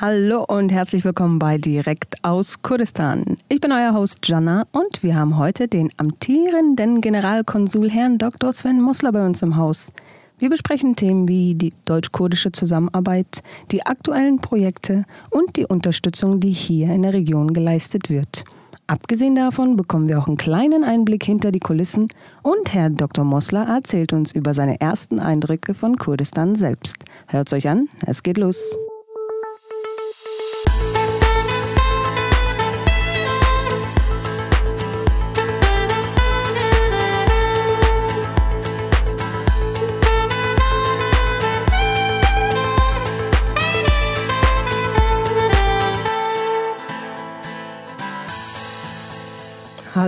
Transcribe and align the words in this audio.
Hallo 0.00 0.44
und 0.44 0.70
herzlich 0.70 1.04
willkommen 1.04 1.40
bei 1.40 1.58
Direkt 1.58 2.22
aus 2.22 2.62
Kurdistan. 2.62 3.36
Ich 3.48 3.60
bin 3.60 3.72
euer 3.72 3.94
Host 3.94 4.20
Jana 4.22 4.64
und 4.70 5.02
wir 5.02 5.16
haben 5.16 5.38
heute 5.38 5.66
den 5.66 5.88
amtierenden 5.96 7.00
Generalkonsul 7.00 7.90
Herrn 7.90 8.16
Dr. 8.16 8.52
Sven 8.52 8.80
Mosler 8.80 9.10
bei 9.10 9.26
uns 9.26 9.42
im 9.42 9.56
Haus. 9.56 9.92
Wir 10.38 10.50
besprechen 10.50 10.94
Themen 10.94 11.26
wie 11.26 11.56
die 11.56 11.72
deutsch-kurdische 11.86 12.52
Zusammenarbeit, 12.52 13.42
die 13.72 13.86
aktuellen 13.86 14.38
Projekte 14.38 15.04
und 15.30 15.56
die 15.56 15.66
Unterstützung, 15.66 16.38
die 16.38 16.52
hier 16.52 16.94
in 16.94 17.02
der 17.02 17.12
Region 17.12 17.52
geleistet 17.52 18.08
wird. 18.08 18.44
Abgesehen 18.86 19.34
davon 19.34 19.76
bekommen 19.76 20.06
wir 20.06 20.20
auch 20.20 20.28
einen 20.28 20.36
kleinen 20.36 20.84
Einblick 20.84 21.24
hinter 21.24 21.50
die 21.50 21.58
Kulissen 21.58 22.06
und 22.44 22.72
Herr 22.72 22.90
Dr. 22.90 23.24
Mosler 23.24 23.66
erzählt 23.66 24.12
uns 24.12 24.30
über 24.30 24.54
seine 24.54 24.80
ersten 24.80 25.18
Eindrücke 25.18 25.74
von 25.74 25.96
Kurdistan 25.96 26.54
selbst. 26.54 26.98
Hört's 27.26 27.52
euch 27.52 27.68
an, 27.68 27.88
es 28.06 28.22
geht 28.22 28.38
los. 28.38 28.76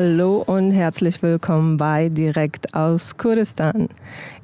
Hallo 0.03 0.43
und 0.47 0.71
herzlich 0.71 1.23
willkommen 1.23 1.77
bei 1.77 2.09
Direkt 2.09 2.75
aus 2.75 3.19
Kurdistan. 3.19 3.91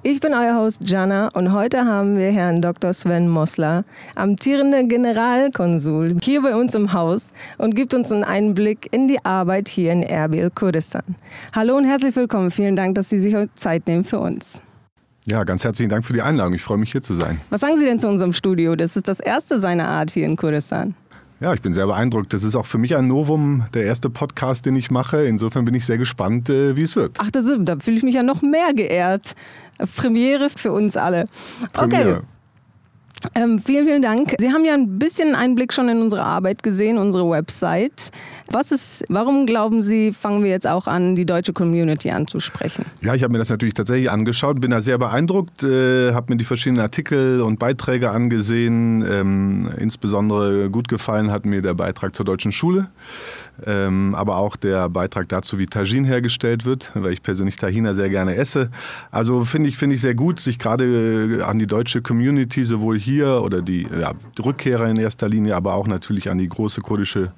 Ich 0.03 0.21
bin 0.21 0.35
euer 0.35 0.55
Host 0.59 0.87
Jana 0.87 1.29
und 1.29 1.51
heute 1.51 1.87
haben 1.87 2.19
wir 2.19 2.31
Herrn 2.31 2.61
Dr. 2.61 2.93
Sven 2.93 3.27
Mosler, 3.27 3.87
amtierender 4.17 4.83
Generalkonsul, 4.83 6.19
hier 6.23 6.43
bei 6.43 6.55
uns 6.55 6.75
im 6.75 6.93
Haus 6.93 7.33
und 7.57 7.75
gibt 7.75 7.95
uns 7.95 8.13
einen 8.13 8.23
Einblick 8.23 8.93
in 8.93 9.09
die 9.09 9.25
Arbeit 9.25 9.69
hier 9.69 9.93
in 9.93 10.03
Erbil, 10.03 10.51
Kurdistan. 10.51 11.17
Hallo 11.55 11.79
und 11.79 11.87
herzlich 11.87 12.15
willkommen. 12.15 12.51
Vielen 12.51 12.77
Dank, 12.77 12.95
dass 12.95 13.09
Sie 13.09 13.19
sich 13.19 13.35
heute 13.35 13.55
Zeit 13.55 13.87
nehmen 13.87 14.05
für 14.05 14.19
uns. 14.19 14.61
Ja, 15.25 15.43
ganz 15.45 15.65
herzlichen 15.65 15.89
Dank 15.89 16.05
für 16.05 16.13
die 16.13 16.21
Einladung. 16.21 16.53
Ich 16.53 16.63
freue 16.63 16.77
mich 16.77 16.93
hier 16.93 17.03
zu 17.03 17.15
sein. 17.15 17.41
Was 17.49 17.63
sagen 17.63 17.79
Sie 17.79 17.87
denn 17.87 17.99
zu 17.99 18.09
unserem 18.09 18.35
Studio? 18.35 18.77
Das 18.77 18.95
ist 18.95 19.09
das 19.09 19.21
erste 19.21 19.59
seiner 19.59 19.89
Art 19.89 20.11
hier 20.11 20.27
in 20.27 20.37
Kurdistan. 20.37 20.95
Ja, 21.39 21.53
ich 21.53 21.61
bin 21.61 21.75
sehr 21.75 21.87
beeindruckt. 21.87 22.33
Das 22.33 22.45
ist 22.45 22.57
auch 22.57 22.65
für 22.65 22.79
mich 22.79 22.97
ein 22.97 23.09
Novum, 23.09 23.65
der 23.75 23.85
erste 23.85 24.09
Podcast, 24.09 24.65
den 24.65 24.75
ich 24.75 24.91
mache. 24.91 25.25
Insofern 25.25 25.67
bin 25.67 25.75
ich 25.75 25.85
sehr 25.85 25.99
gespannt, 25.99 26.49
äh, 26.49 26.77
wie 26.77 26.83
es 26.83 26.97
wird. 26.97 27.19
Ach, 27.21 27.31
das, 27.31 27.45
da 27.59 27.77
fühle 27.79 27.99
ich 27.99 28.03
mich 28.03 28.15
ja 28.15 28.23
noch 28.23 28.41
mehr 28.41 28.73
geehrt. 28.73 29.35
Premiere 29.97 30.49
für 30.49 30.73
uns 30.73 30.97
alle. 30.97 31.27
Premiere. 31.75 32.23
Ähm, 33.35 33.61
vielen, 33.61 33.87
vielen 33.87 34.03
Dank. 34.03 34.35
Sie 34.39 34.51
haben 34.51 34.65
ja 34.65 34.75
ein 34.75 34.99
bisschen 34.99 35.35
Einblick 35.35 35.73
schon 35.73 35.89
in 35.89 36.01
unsere 36.03 36.23
Arbeit 36.23 36.63
gesehen, 36.63 36.99
unsere 36.99 37.29
Website. 37.29 38.11
Was 38.51 38.71
ist, 38.71 39.05
warum 39.09 39.47
glauben 39.47 39.83
Sie, 39.83 40.13
fangen 40.13 40.45
wir 40.45 40.51
jetzt 40.51 40.67
auch 40.67 40.87
an, 40.87 41.17
die 41.17 41.27
deutsche 41.27 41.53
Community 41.53 42.11
anzusprechen? 42.11 42.85
Ja, 43.01 43.15
ich 43.15 43.23
habe 43.23 43.33
mir 43.33 43.39
das 43.39 43.49
natürlich 43.49 43.75
tatsächlich 43.75 44.11
angeschaut, 44.11 44.61
bin 44.61 44.71
da 44.71 44.81
sehr 44.81 44.99
beeindruckt, 44.99 45.63
äh, 45.63 46.13
habe 46.13 46.33
mir 46.33 46.37
die 46.37 46.45
verschiedenen 46.45 46.83
Artikel 46.83 47.41
und 47.41 47.59
Beiträge 47.59 48.11
angesehen. 48.11 49.05
Ähm, 49.11 49.69
insbesondere 49.79 50.71
gut 50.71 50.89
gefallen 50.89 51.31
hat 51.31 51.47
mir 51.47 51.63
der 51.63 51.75
Beitrag 51.75 52.15
zur 52.15 52.25
deutschen 52.25 52.53
Schule, 52.53 52.89
ähm, 53.65 54.15
aber 54.15 54.37
auch 54.37 54.57
der 54.57 54.89
Beitrag 54.89 55.29
dazu, 55.29 55.59
wie 55.59 55.67
Tajin 55.67 56.05
hergestellt 56.05 56.65
wird, 56.65 56.93
weil 56.95 57.13
ich 57.13 57.23
persönlich 57.23 57.57
Tahina 57.57 57.95
sehr 57.95 58.11
gerne 58.11 58.37
esse. 58.37 58.71
Also 59.11 59.45
finde 59.45 59.69
ich, 59.69 59.77
find 59.77 59.93
ich 59.93 60.01
sehr 60.01 60.15
gut, 60.15 60.41
sich 60.41 60.59
gerade 60.59 61.39
äh, 61.39 61.43
an 61.43 61.59
die 61.59 61.67
deutsche 61.67 62.03
Community 62.03 62.65
sowohl 62.65 62.99
hier 62.99 63.43
oder 63.43 63.63
die, 63.63 63.87
ja, 63.99 64.13
die 64.37 64.43
Rückkehrer 64.43 64.89
in 64.89 64.97
erster 64.97 65.29
Linie, 65.29 65.57
aber 65.57 65.75
auch 65.75 65.87
natürlich 65.87 66.31
an 66.31 66.39
die 66.39 66.49
große 66.49 66.81
kurdische 66.81 67.33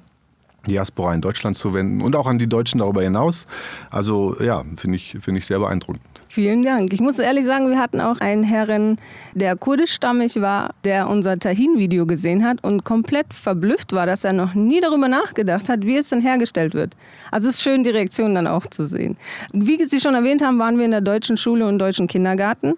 Diaspora 0.67 1.13
in 1.13 1.21
Deutschland 1.21 1.55
zu 1.55 1.73
wenden 1.73 2.01
und 2.01 2.15
auch 2.15 2.27
an 2.27 2.37
die 2.37 2.47
Deutschen 2.47 2.79
darüber 2.79 3.01
hinaus. 3.01 3.47
Also 3.89 4.35
ja, 4.41 4.63
finde 4.75 4.97
ich, 4.97 5.17
find 5.21 5.37
ich 5.37 5.45
sehr 5.45 5.59
beeindruckend. 5.59 6.03
Vielen 6.27 6.61
Dank. 6.61 6.93
Ich 6.93 7.01
muss 7.01 7.17
ehrlich 7.17 7.45
sagen, 7.45 7.69
wir 7.69 7.79
hatten 7.79 7.99
auch 7.99 8.19
einen 8.19 8.43
Herren, 8.43 8.97
der 9.33 9.55
kurdischstammig 9.55 10.39
war, 10.41 10.75
der 10.83 11.09
unser 11.09 11.39
Tahin-Video 11.39 12.05
gesehen 12.05 12.45
hat 12.45 12.63
und 12.63 12.83
komplett 12.83 13.33
verblüfft 13.33 13.93
war, 13.93 14.05
dass 14.05 14.23
er 14.23 14.33
noch 14.33 14.53
nie 14.53 14.79
darüber 14.79 15.07
nachgedacht 15.07 15.69
hat, 15.69 15.85
wie 15.85 15.97
es 15.97 16.09
denn 16.09 16.21
hergestellt 16.21 16.73
wird. 16.73 16.95
Also 17.31 17.49
es 17.49 17.55
ist 17.55 17.63
schön, 17.63 17.83
die 17.83 17.89
Reaktion 17.89 18.35
dann 18.35 18.45
auch 18.45 18.65
zu 18.67 18.85
sehen. 18.85 19.17
Wie 19.53 19.83
Sie 19.83 19.99
schon 19.99 20.13
erwähnt 20.13 20.43
haben, 20.43 20.59
waren 20.59 20.77
wir 20.77 20.85
in 20.85 20.91
der 20.91 21.01
deutschen 21.01 21.35
Schule 21.35 21.65
und 21.65 21.79
deutschen 21.79 22.05
Kindergarten 22.05 22.75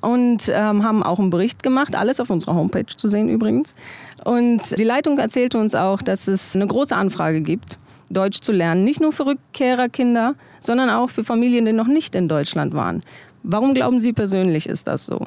und 0.00 0.50
ähm, 0.54 0.84
haben 0.84 1.02
auch 1.02 1.18
einen 1.18 1.30
Bericht 1.30 1.62
gemacht, 1.62 1.96
alles 1.96 2.20
auf 2.20 2.30
unserer 2.30 2.54
Homepage 2.54 2.86
zu 2.86 3.08
sehen 3.08 3.28
übrigens. 3.28 3.74
Und 4.24 4.78
die 4.78 4.84
Leitung 4.84 5.18
erzählte 5.18 5.58
uns 5.58 5.74
auch, 5.74 6.02
dass 6.02 6.28
es 6.28 6.54
eine 6.54 6.66
große 6.66 6.94
Anfrage 6.94 7.40
gibt, 7.40 7.78
Deutsch 8.10 8.40
zu 8.40 8.52
lernen, 8.52 8.84
nicht 8.84 9.00
nur 9.00 9.12
für 9.12 9.26
Rückkehrerkinder, 9.26 10.34
sondern 10.60 10.90
auch 10.90 11.10
für 11.10 11.24
Familien, 11.24 11.66
die 11.66 11.72
noch 11.72 11.86
nicht 11.86 12.14
in 12.14 12.28
Deutschland 12.28 12.74
waren. 12.74 13.02
Warum 13.42 13.74
glauben 13.74 14.00
Sie 14.00 14.12
persönlich, 14.12 14.68
ist 14.68 14.86
das 14.86 15.06
so? 15.06 15.26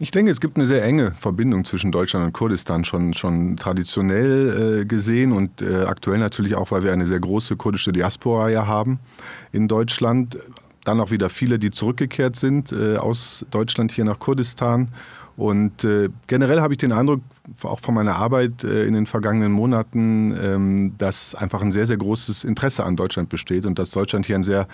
Ich 0.00 0.12
denke, 0.12 0.30
es 0.30 0.40
gibt 0.40 0.56
eine 0.56 0.66
sehr 0.66 0.84
enge 0.84 1.10
Verbindung 1.18 1.64
zwischen 1.64 1.90
Deutschland 1.90 2.24
und 2.24 2.32
Kurdistan, 2.32 2.84
schon, 2.84 3.14
schon 3.14 3.56
traditionell 3.56 4.82
äh, 4.82 4.84
gesehen 4.84 5.32
und 5.32 5.60
äh, 5.60 5.84
aktuell 5.86 6.20
natürlich 6.20 6.54
auch, 6.54 6.70
weil 6.70 6.84
wir 6.84 6.92
eine 6.92 7.04
sehr 7.04 7.18
große 7.18 7.56
kurdische 7.56 7.90
Diaspora 7.90 8.48
ja 8.48 8.68
haben 8.68 9.00
in 9.50 9.66
Deutschland. 9.66 10.38
Dann 10.88 11.00
auch 11.00 11.10
wieder 11.10 11.28
viele, 11.28 11.58
die 11.58 11.70
zurückgekehrt 11.70 12.34
sind 12.34 12.72
äh, 12.72 12.96
aus 12.96 13.44
Deutschland 13.50 13.92
hier 13.92 14.06
nach 14.06 14.18
Kurdistan. 14.18 14.88
Und 15.36 15.84
äh, 15.84 16.08
generell 16.28 16.62
habe 16.62 16.72
ich 16.72 16.78
den 16.78 16.92
Eindruck, 16.92 17.20
auch 17.62 17.78
von 17.78 17.92
meiner 17.92 18.14
Arbeit 18.14 18.64
äh, 18.64 18.86
in 18.86 18.94
den 18.94 19.04
vergangenen 19.04 19.52
Monaten, 19.52 20.34
ähm, 20.42 20.94
dass 20.96 21.34
einfach 21.34 21.60
ein 21.60 21.72
sehr, 21.72 21.86
sehr 21.86 21.98
großes 21.98 22.44
Interesse 22.44 22.84
an 22.84 22.96
Deutschland 22.96 23.28
besteht 23.28 23.66
und 23.66 23.78
dass 23.78 23.90
Deutschland 23.90 24.24
hier 24.24 24.36
ein 24.36 24.42
sehr 24.42 24.66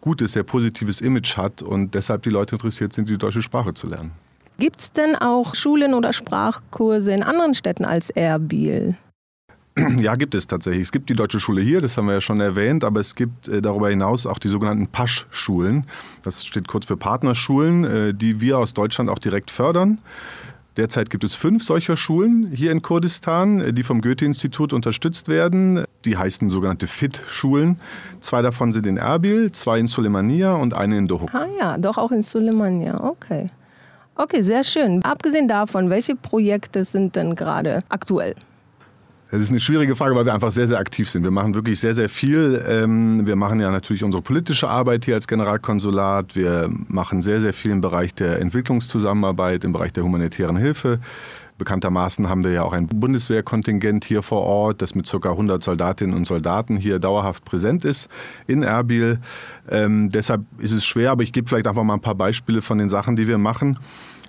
gutes, 0.00 0.32
sehr 0.32 0.42
positives 0.42 1.00
Image 1.00 1.36
hat 1.36 1.62
und 1.62 1.94
deshalb 1.94 2.22
die 2.22 2.30
Leute 2.30 2.56
interessiert 2.56 2.92
sind, 2.92 3.08
die 3.08 3.16
deutsche 3.16 3.40
Sprache 3.40 3.72
zu 3.72 3.86
lernen. 3.86 4.10
Gibt 4.58 4.80
es 4.80 4.92
denn 4.92 5.14
auch 5.14 5.54
Schulen 5.54 5.94
oder 5.94 6.12
Sprachkurse 6.12 7.12
in 7.12 7.22
anderen 7.22 7.54
Städten 7.54 7.84
als 7.84 8.10
Erbil? 8.10 8.96
Ja, 9.98 10.14
gibt 10.14 10.34
es 10.34 10.46
tatsächlich. 10.46 10.82
Es 10.82 10.92
gibt 10.92 11.08
die 11.08 11.14
Deutsche 11.14 11.40
Schule 11.40 11.60
hier, 11.60 11.80
das 11.80 11.96
haben 11.96 12.06
wir 12.06 12.14
ja 12.14 12.20
schon 12.20 12.40
erwähnt, 12.40 12.84
aber 12.84 13.00
es 13.00 13.14
gibt 13.14 13.48
äh, 13.48 13.62
darüber 13.62 13.88
hinaus 13.88 14.26
auch 14.26 14.38
die 14.38 14.48
sogenannten 14.48 14.86
Pasch-Schulen. 14.86 15.86
Das 16.22 16.44
steht 16.44 16.68
kurz 16.68 16.86
für 16.86 16.96
Partnerschulen, 16.96 17.84
äh, 17.84 18.14
die 18.14 18.40
wir 18.40 18.58
aus 18.58 18.74
Deutschland 18.74 19.08
auch 19.10 19.18
direkt 19.18 19.50
fördern. 19.50 19.98
Derzeit 20.78 21.10
gibt 21.10 21.22
es 21.22 21.34
fünf 21.34 21.62
solcher 21.62 21.98
Schulen 21.98 22.50
hier 22.50 22.72
in 22.72 22.80
Kurdistan, 22.80 23.60
äh, 23.60 23.72
die 23.72 23.82
vom 23.82 24.00
Goethe-Institut 24.00 24.72
unterstützt 24.72 25.28
werden. 25.28 25.84
Die 26.04 26.16
heißen 26.16 26.50
sogenannte 26.50 26.86
FIT-Schulen. 26.86 27.78
Zwei 28.20 28.42
davon 28.42 28.72
sind 28.72 28.86
in 28.86 28.96
Erbil, 28.96 29.52
zwei 29.52 29.78
in 29.78 29.86
Sulemania 29.86 30.54
und 30.54 30.74
eine 30.74 30.98
in 30.98 31.08
Dohuk. 31.08 31.34
Ah 31.34 31.46
ja, 31.58 31.78
doch 31.78 31.98
auch 31.98 32.10
in 32.10 32.22
Sulemania, 32.22 33.02
okay. 33.02 33.48
Okay, 34.14 34.42
sehr 34.42 34.62
schön. 34.64 35.02
Abgesehen 35.02 35.48
davon, 35.48 35.88
welche 35.88 36.14
Projekte 36.14 36.84
sind 36.84 37.16
denn 37.16 37.34
gerade 37.34 37.80
aktuell? 37.88 38.34
Das 39.32 39.40
ist 39.40 39.48
eine 39.48 39.60
schwierige 39.60 39.96
Frage, 39.96 40.14
weil 40.14 40.26
wir 40.26 40.34
einfach 40.34 40.52
sehr, 40.52 40.68
sehr 40.68 40.78
aktiv 40.78 41.08
sind. 41.08 41.24
Wir 41.24 41.30
machen 41.30 41.54
wirklich 41.54 41.80
sehr, 41.80 41.94
sehr 41.94 42.10
viel. 42.10 42.62
Ähm, 42.68 43.26
wir 43.26 43.34
machen 43.34 43.60
ja 43.60 43.70
natürlich 43.70 44.04
unsere 44.04 44.22
politische 44.22 44.68
Arbeit 44.68 45.06
hier 45.06 45.14
als 45.14 45.26
Generalkonsulat. 45.26 46.36
Wir 46.36 46.68
machen 46.88 47.22
sehr, 47.22 47.40
sehr 47.40 47.54
viel 47.54 47.70
im 47.70 47.80
Bereich 47.80 48.12
der 48.12 48.42
Entwicklungszusammenarbeit, 48.42 49.64
im 49.64 49.72
Bereich 49.72 49.94
der 49.94 50.04
humanitären 50.04 50.58
Hilfe. 50.58 50.98
Bekanntermaßen 51.56 52.28
haben 52.28 52.44
wir 52.44 52.50
ja 52.50 52.62
auch 52.62 52.74
ein 52.74 52.88
Bundeswehrkontingent 52.88 54.04
hier 54.04 54.22
vor 54.22 54.42
Ort, 54.42 54.82
das 54.82 54.94
mit 54.94 55.10
ca. 55.10 55.30
100 55.30 55.62
Soldatinnen 55.62 56.14
und 56.14 56.26
Soldaten 56.26 56.76
hier 56.76 56.98
dauerhaft 56.98 57.46
präsent 57.46 57.86
ist 57.86 58.10
in 58.46 58.62
Erbil. 58.62 59.18
Ähm, 59.70 60.10
deshalb 60.10 60.42
ist 60.58 60.72
es 60.72 60.84
schwer, 60.84 61.10
aber 61.10 61.22
ich 61.22 61.32
gebe 61.32 61.48
vielleicht 61.48 61.66
einfach 61.66 61.84
mal 61.84 61.94
ein 61.94 62.00
paar 62.00 62.16
Beispiele 62.16 62.60
von 62.60 62.76
den 62.76 62.90
Sachen, 62.90 63.16
die 63.16 63.28
wir 63.28 63.38
machen. 63.38 63.78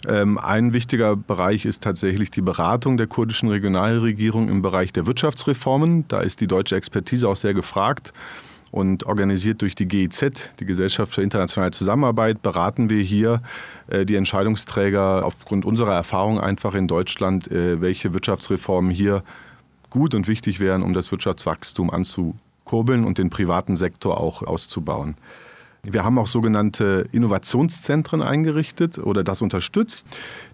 Ähm, 0.08 0.38
ein 0.38 0.74
wichtiger 0.74 1.16
Bereich 1.16 1.66
ist 1.66 1.84
tatsächlich 1.84 2.30
die 2.32 2.42
Beratung 2.42 2.98
der 2.98 3.08
kurdischen 3.08 3.50
Regionalregierung 3.50 4.50
im 4.50 4.62
Bereich 4.62 4.92
der 4.92 5.08
Wirtschaftsreformen. 5.08 6.06
Da 6.08 6.22
ist 6.22 6.42
die 6.42 6.48
deutsche 6.48 6.76
Expertise 6.76 7.28
auch 7.28 7.36
sehr 7.36 7.54
gefragt. 7.54 8.14
Und 8.72 9.06
organisiert 9.06 9.62
durch 9.62 9.76
die 9.76 9.88
GIZ, 9.88 10.50
die 10.60 10.66
Gesellschaft 10.66 11.14
für 11.14 11.22
internationale 11.22 11.70
Zusammenarbeit, 11.70 12.42
beraten 12.42 12.90
wir 12.90 13.04
hier 13.04 13.44
äh, 13.88 14.04
die 14.04 14.16
Entscheidungsträger 14.16 15.24
aufgrund 15.24 15.64
unserer 15.64 15.94
Erfahrung 15.94 16.40
einfach 16.40 16.74
in 16.74 16.88
Deutschland, 16.88 17.52
äh, 17.52 17.82
welche 17.82 18.16
Wirtschaftsreformen 18.16 18.90
hier 18.90 19.24
gut 19.92 20.16
und 20.16 20.28
wichtig 20.28 20.60
wären, 20.60 20.82
um 20.82 20.94
das 20.94 21.12
Wirtschaftswachstum 21.12 21.92
anzukurbeln 21.92 23.06
und 23.06 23.20
den 23.20 23.30
privaten 23.30 23.76
Sektor 23.76 24.20
auch 24.20 24.42
auszubauen. 24.42 25.16
Wir 25.86 26.06
haben 26.06 26.18
auch 26.18 26.28
sogenannte 26.28 27.10
Innovationszentren 27.12 28.22
eingerichtet 28.22 29.00
oder 29.00 29.22
das 29.22 29.42
unterstützt. 29.42 30.08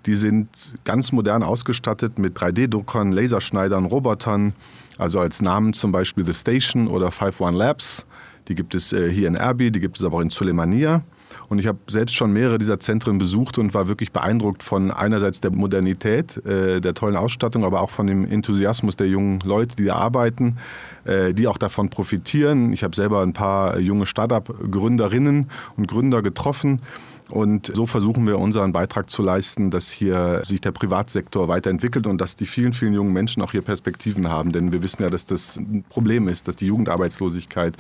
Die 0.08 0.16
sind 0.16 0.50
ganz 0.86 1.12
modern 1.12 1.44
ausgestattet 1.44 2.18
mit 2.18 2.36
3D-Druckern, 2.36 3.12
Laserschneidern, 3.12 3.86
Robotern. 3.86 4.54
Also 4.98 5.20
als 5.20 5.40
Namen 5.44 5.74
zum 5.74 5.92
Beispiel 5.92 6.26
The 6.26 6.34
Station 6.34 6.88
oder 6.88 7.12
51 7.12 7.52
Labs. 7.52 8.08
Die 8.48 8.56
gibt 8.56 8.74
es 8.74 8.92
äh, 8.92 9.12
hier 9.12 9.28
in 9.28 9.36
Erbil, 9.36 9.70
die 9.70 9.80
gibt 9.80 9.98
es 9.98 10.04
aber 10.04 10.18
auch 10.18 10.22
in 10.22 10.32
Sulemania. 10.32 11.04
Und 11.50 11.58
ich 11.58 11.68
habe 11.68 11.80
selbst 11.88 12.16
schon 12.16 12.32
mehrere 12.32 12.60
dieser 12.60 12.80
Zentren 12.80 13.18
besucht 13.18 13.58
und 13.58 13.74
war 13.74 13.88
wirklich 13.88 14.12
beeindruckt 14.12 14.62
von 14.62 14.92
einerseits 14.92 15.42
der 15.42 15.52
Modernität, 15.52 16.38
äh, 16.46 16.80
der 16.80 16.94
tollen 16.94 17.16
Ausstattung, 17.16 17.66
aber 17.66 17.82
auch 17.82 17.90
von 17.90 18.06
dem 18.06 18.30
Enthusiasmus 18.30 18.96
der 18.96 19.08
jungen 19.08 19.40
Leute, 19.44 19.76
die 19.76 19.86
da 19.86 19.96
arbeiten, 19.96 20.58
äh, 21.06 21.34
die 21.34 21.48
auch 21.48 21.58
davon 21.58 21.90
profitieren. 21.90 22.72
Ich 22.72 22.84
habe 22.84 22.96
selber 22.96 23.24
ein 23.24 23.34
paar 23.34 23.80
junge 23.80 24.06
Start-up-Gründerinnen 24.06 25.50
und 25.76 25.88
Gründer 25.88 26.22
getroffen. 26.22 26.82
Und 27.30 27.72
so 27.74 27.86
versuchen 27.86 28.26
wir 28.26 28.40
unseren 28.40 28.72
Beitrag 28.72 29.10
zu 29.10 29.22
leisten, 29.22 29.70
dass 29.70 29.92
hier 29.92 30.42
sich 30.46 30.62
der 30.62 30.72
Privatsektor 30.72 31.48
weiterentwickelt 31.48 32.08
und 32.08 32.20
dass 32.20 32.36
die 32.36 32.48
vielen, 32.48 32.74
vielen 32.74 32.94
jungen 32.94 33.14
Menschen 33.14 33.44
auch 33.44 33.52
hier 33.52 33.62
Perspektiven 33.62 34.30
haben. 34.30 34.52
Denn 34.52 34.72
wir 34.72 34.82
wissen 34.82 35.04
ja, 35.04 35.12
dass 35.12 35.28
das 35.28 35.58
ein 35.58 35.84
Problem 35.90 36.28
ist, 36.28 36.48
dass 36.48 36.56
die 36.56 36.66
Jugendarbeitslosigkeit 36.66 37.78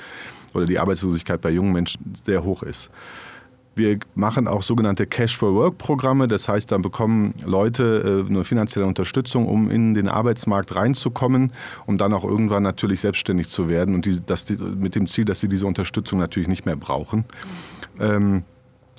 oder 0.54 0.66
die 0.66 0.78
Arbeitslosigkeit 0.78 1.42
bei 1.42 1.50
jungen 1.50 1.74
Menschen 1.74 2.14
sehr 2.24 2.44
hoch 2.44 2.62
ist. 2.62 2.92
Wir 3.80 3.98
machen 4.14 4.48
auch 4.48 4.62
sogenannte 4.62 5.08
Cash 5.08 5.38
for 5.38 5.56
Work 5.56 5.78
Programme. 5.78 6.28
Das 6.28 6.50
heißt, 6.50 6.72
da 6.72 6.78
bekommen 6.78 7.34
Leute 7.46 8.26
äh, 8.28 8.30
eine 8.30 8.44
finanzielle 8.44 8.86
Unterstützung, 8.86 9.48
um 9.48 9.72
in 9.72 9.94
den 9.94 10.10
Arbeitsmarkt 10.10 10.76
reinzukommen, 10.76 11.54
um 11.86 11.98
dann 11.98 12.14
auch 12.14 12.26
irgendwann 12.26 12.62
natürlich 12.62 13.00
selbstständig 13.00 13.48
zu 13.48 13.70
werden 13.70 13.96
und 13.96 14.06
die, 14.06 14.20
das, 14.24 14.48
mit 14.50 14.96
dem 14.96 15.08
Ziel, 15.08 15.24
dass 15.24 15.40
sie 15.40 15.48
diese 15.48 15.66
Unterstützung 15.66 16.20
natürlich 16.20 16.50
nicht 16.50 16.66
mehr 16.66 16.76
brauchen. 16.76 17.24
Ähm, 18.00 18.44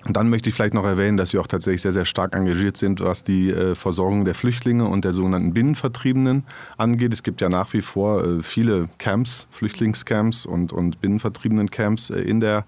und 0.06 0.16
dann 0.16 0.30
möchte 0.30 0.48
ich 0.48 0.54
vielleicht 0.54 0.72
noch 0.72 0.86
erwähnen, 0.86 1.18
dass 1.18 1.34
wir 1.34 1.42
auch 1.42 1.46
tatsächlich 1.46 1.82
sehr, 1.82 1.92
sehr 1.92 2.06
stark 2.06 2.34
engagiert 2.34 2.78
sind, 2.78 3.02
was 3.02 3.22
die 3.22 3.50
äh, 3.50 3.74
Versorgung 3.74 4.24
der 4.24 4.34
Flüchtlinge 4.34 4.86
und 4.86 5.04
der 5.04 5.12
sogenannten 5.12 5.52
Binnenvertriebenen 5.52 6.44
angeht. 6.78 7.12
Es 7.12 7.22
gibt 7.22 7.42
ja 7.42 7.50
nach 7.50 7.74
wie 7.74 7.82
vor 7.82 8.24
äh, 8.24 8.40
viele 8.40 8.88
Camps, 8.96 9.46
Flüchtlingscamps 9.50 10.46
und, 10.46 10.72
und 10.72 11.02
Binnenvertriebenen-Camps 11.02 12.08
äh, 12.10 12.22
in, 12.22 12.40
der, 12.40 12.64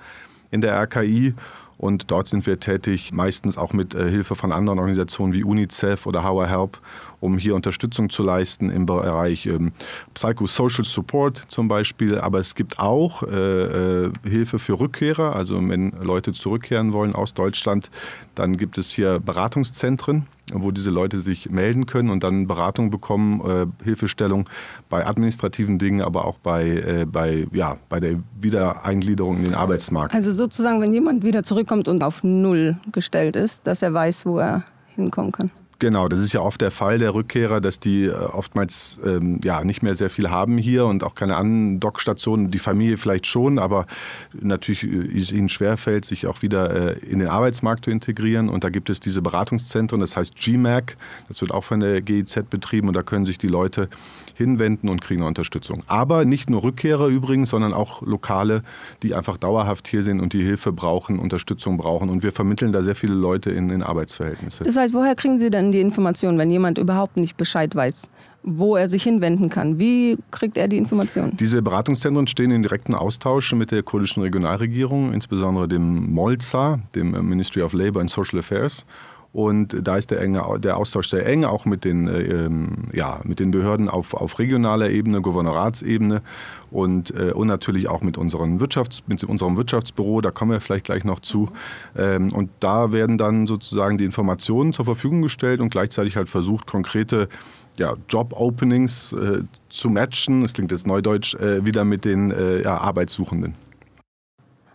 in 0.51 0.61
der 0.61 0.79
RKI. 0.83 1.35
Und 1.83 2.13
dort 2.13 2.29
sind 2.29 2.47
wir 2.47 2.61
tätig, 2.61 3.13
meistens 3.13 3.59
auch 3.59 3.73
mit 3.73 3.93
äh, 3.97 4.09
Hilfe 4.09 4.37
von 4.37 4.53
anderen 4.53 4.79
Organisationen 4.79 5.35
wie 5.35 5.43
UNICEF 5.43 6.07
oder 6.07 6.23
How 6.23 6.47
Help, 6.47 6.79
um 7.23 7.39
hier 7.39 7.55
Unterstützung 7.55 8.11
zu 8.11 8.23
leisten 8.23 8.69
im 8.69 8.85
Bereich 8.85 9.47
ähm, 9.47 9.73
Psychosocial 10.15 10.85
Support 10.85 11.45
zum 11.49 11.69
Beispiel. 11.69 12.19
Aber 12.19 12.41
es 12.41 12.55
gibt 12.55 12.79
auch 12.79 13.23
äh, 13.23 14.07
äh, 14.07 14.13
Hilfe 14.29 14.59
für 14.59 14.81
Rückkehrer. 14.81 15.37
Also 15.37 15.57
wenn 15.69 15.93
Leute 16.03 16.33
zurückkehren 16.33 16.93
wollen 16.93 17.15
aus 17.15 17.33
Deutschland, 17.33 17.91
dann 18.35 18.57
gibt 18.57 18.77
es 18.77 18.91
hier 18.91 19.21
Beratungszentren 19.21 20.27
wo 20.53 20.71
diese 20.71 20.91
Leute 20.91 21.19
sich 21.19 21.51
melden 21.51 21.87
können 21.87 22.11
und 22.11 22.25
dann 22.25 22.47
Beratung 22.47 22.91
bekommen, 22.91 23.41
äh, 23.41 23.85
Hilfestellung 23.85 24.51
bei 24.91 25.07
administrativen 25.07 25.79
Dingen, 25.79 26.03
aber 26.03 26.27
auch 26.27 26.37
bei, 26.39 26.69
äh, 26.69 27.07
bei, 27.07 27.47
ja, 27.53 27.77
bei 27.89 28.01
der 28.01 28.19
Wiedereingliederung 28.41 29.39
in 29.39 29.45
den 29.45 29.55
Arbeitsmarkt. 29.55 30.15
Also 30.15 30.33
sozusagen, 30.33 30.81
wenn 30.81 30.93
jemand 30.93 31.25
wieder 31.25 31.43
zurückkommt 31.43 31.89
und 31.89 32.03
auf 32.03 32.23
Null 32.23 32.77
gestellt 32.91 33.37
ist, 33.37 33.67
dass 33.67 33.83
er 33.83 33.95
weiß, 33.95 34.27
wo 34.27 34.41
er 34.41 34.65
hinkommen 34.95 35.33
kann. 35.33 35.51
Genau, 35.83 36.07
das 36.07 36.21
ist 36.21 36.33
ja 36.33 36.41
oft 36.41 36.61
der 36.61 36.71
Fall 36.71 37.01
der 37.01 37.13
Rückkehrer, 37.13 37.61
dass 37.61 37.81
die 37.81 38.05
äh, 38.05 38.13
oftmals 38.13 39.01
ähm, 39.05 39.41
ja, 39.43 39.65
nicht 39.65 39.83
mehr 39.83 39.97
sehr 39.97 40.11
viel 40.11 40.31
haben 40.31 40.57
hier 40.57 40.87
und 40.87 41.03
auch 41.03 41.17
keine 41.17 41.37
Andockstationen. 41.37 42.53
Die 42.53 42.61
Familie 42.61 42.97
vielleicht 42.97 43.27
schon, 43.27 43.59
aber 43.59 43.89
natürlich 44.33 44.85
äh, 44.85 44.87
ist 44.87 45.33
ihnen 45.33 45.49
schwerfällt, 45.49 46.05
sich 46.05 46.29
auch 46.29 46.41
wieder 46.41 46.93
äh, 46.93 46.99
in 47.01 47.19
den 47.19 47.27
Arbeitsmarkt 47.27 47.87
zu 47.87 47.91
integrieren. 47.91 48.49
Und 48.49 48.63
da 48.63 48.71
gibt 48.71 48.91
es 48.91 49.01
diese 49.01 49.23
Beratungszentren, 49.23 50.01
das 50.01 50.17
heißt 50.17 50.37
GMAC, 50.37 50.97
das 51.27 51.41
wird 51.41 51.51
auch 51.51 51.65
von 51.65 51.81
der 51.81 52.01
GIZ 52.01 52.45
betrieben 52.49 52.87
und 52.87 52.95
da 52.95 53.03
können 53.03 53.27
sich 53.27 53.39
die 53.39 53.49
Leute 53.49 53.89
hinwenden 54.35 54.89
und 54.89 55.01
kriegen 55.01 55.25
Unterstützung. 55.25 55.83
Aber 55.89 56.25
nicht 56.25 56.49
nur 56.49 56.63
Rückkehrer 56.63 57.09
übrigens, 57.09 57.51
sondern 57.51 57.75
auch 57.75 58.03
Lokale, 58.03 58.63
die 59.03 59.15
einfach 59.17 59.37
dauerhaft 59.37 59.89
hier 59.89 60.05
sind 60.05 60.21
und 60.21 60.33
die 60.33 60.45
Hilfe 60.45 60.71
brauchen, 60.71 61.19
Unterstützung 61.19 61.77
brauchen. 61.77 62.09
Und 62.09 62.23
wir 62.23 62.31
vermitteln 62.31 62.73
da 62.73 62.85
sehr 62.85 62.95
viele 62.95 63.15
Leute 63.15 63.51
in, 63.51 63.69
in 63.71 63.83
Arbeitsverhältnisse. 63.83 64.63
Das 64.63 64.77
heißt, 64.77 64.95
woher 64.95 65.17
kriegen 65.17 65.41
Sie 65.41 65.51
denn 65.51 65.72
die 65.73 65.81
Informationen, 65.81 66.39
wenn 66.39 66.51
jemand 66.51 66.79
überhaupt 66.79 67.17
nicht 67.17 67.37
Bescheid 67.37 67.75
weiß? 67.75 68.09
wo 68.43 68.77
er 68.77 68.89
sich 68.89 69.03
hinwenden 69.05 69.49
kann. 69.49 69.79
Wie 69.79 70.19
kriegt 70.31 70.57
er 70.57 70.69
die 70.69 70.77
Informationen? 70.77 71.37
Diese 71.37 71.63
Beratungszentren 71.63 72.27
stehen 72.27 72.51
in 72.51 72.63
direktem 72.63 72.95
Austausch 72.95 73.53
mit 73.55 73.71
der 73.71 73.83
kurdischen 73.83 74.23
Regionalregierung, 74.23 75.13
insbesondere 75.13 75.69
dem 75.69 76.13
MOLZA, 76.13 76.81
dem 76.95 77.13
Ministry 77.29 77.63
of 77.63 77.73
Labour 77.73 78.01
and 78.01 78.11
Social 78.11 78.41
Affairs. 78.41 78.85
Und 79.33 79.87
da 79.87 79.97
ist 79.97 80.11
der, 80.11 80.21
enge, 80.21 80.43
der 80.61 80.77
Austausch 80.77 81.09
sehr 81.09 81.25
eng, 81.25 81.45
auch 81.45 81.65
mit 81.65 81.85
den, 81.85 82.07
äh, 82.07 82.21
ähm, 82.21 82.85
ja, 82.93 83.21
mit 83.25 83.41
den 83.41 83.51
Behörden 83.51 83.89
auf, 83.89 84.13
auf 84.13 84.39
regionaler 84.39 84.91
Ebene, 84.91 85.23
Gouvernoratsebene 85.23 86.21
und, 86.71 87.15
äh, 87.19 87.33
und 87.33 87.47
natürlich 87.47 87.89
auch 87.89 88.03
mit, 88.03 88.19
unseren 88.19 88.61
Wirtschafts-, 88.61 89.03
mit 89.07 89.25
unserem 89.25 89.57
Wirtschaftsbüro, 89.57 90.21
da 90.21 90.31
kommen 90.31 90.51
wir 90.51 90.61
vielleicht 90.61 90.85
gleich 90.85 91.05
noch 91.05 91.21
zu. 91.21 91.49
Ähm, 91.97 92.31
und 92.33 92.51
da 92.61 92.93
werden 92.93 93.17
dann 93.17 93.47
sozusagen 93.47 93.97
die 93.97 94.05
Informationen 94.05 94.75
zur 94.75 94.85
Verfügung 94.85 95.23
gestellt 95.23 95.61
und 95.61 95.71
gleichzeitig 95.71 96.17
halt 96.17 96.29
versucht, 96.29 96.67
konkrete 96.67 97.29
ja, 97.79 97.95
Job-Openings 98.11 99.15
äh, 99.15 99.45
zu 99.71 99.89
matchen, 99.89 100.43
das 100.43 100.53
klingt 100.53 100.73
jetzt 100.73 100.87
neudeutsch, 100.87 101.35
äh, 101.37 101.65
wieder 101.65 101.87
mit 101.87 102.05
den 102.05 102.33
äh, 102.33 102.63
ja, 102.63 102.77
Arbeitssuchenden. 102.77 103.55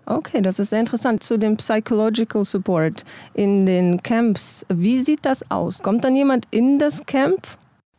Okay, 0.09 0.41
das 0.41 0.57
ist 0.57 0.69
sehr 0.69 0.79
interessant. 0.79 1.21
Zu 1.21 1.37
dem 1.37 1.57
Psychological 1.57 2.45
Support 2.45 3.03
in 3.33 3.65
den 3.65 4.01
Camps. 4.01 4.65
Wie 4.69 5.01
sieht 5.01 5.25
das 5.25 5.51
aus? 5.51 5.83
Kommt 5.83 6.05
dann 6.05 6.15
jemand 6.15 6.45
in 6.51 6.79
das 6.79 7.05
Camp? 7.05 7.45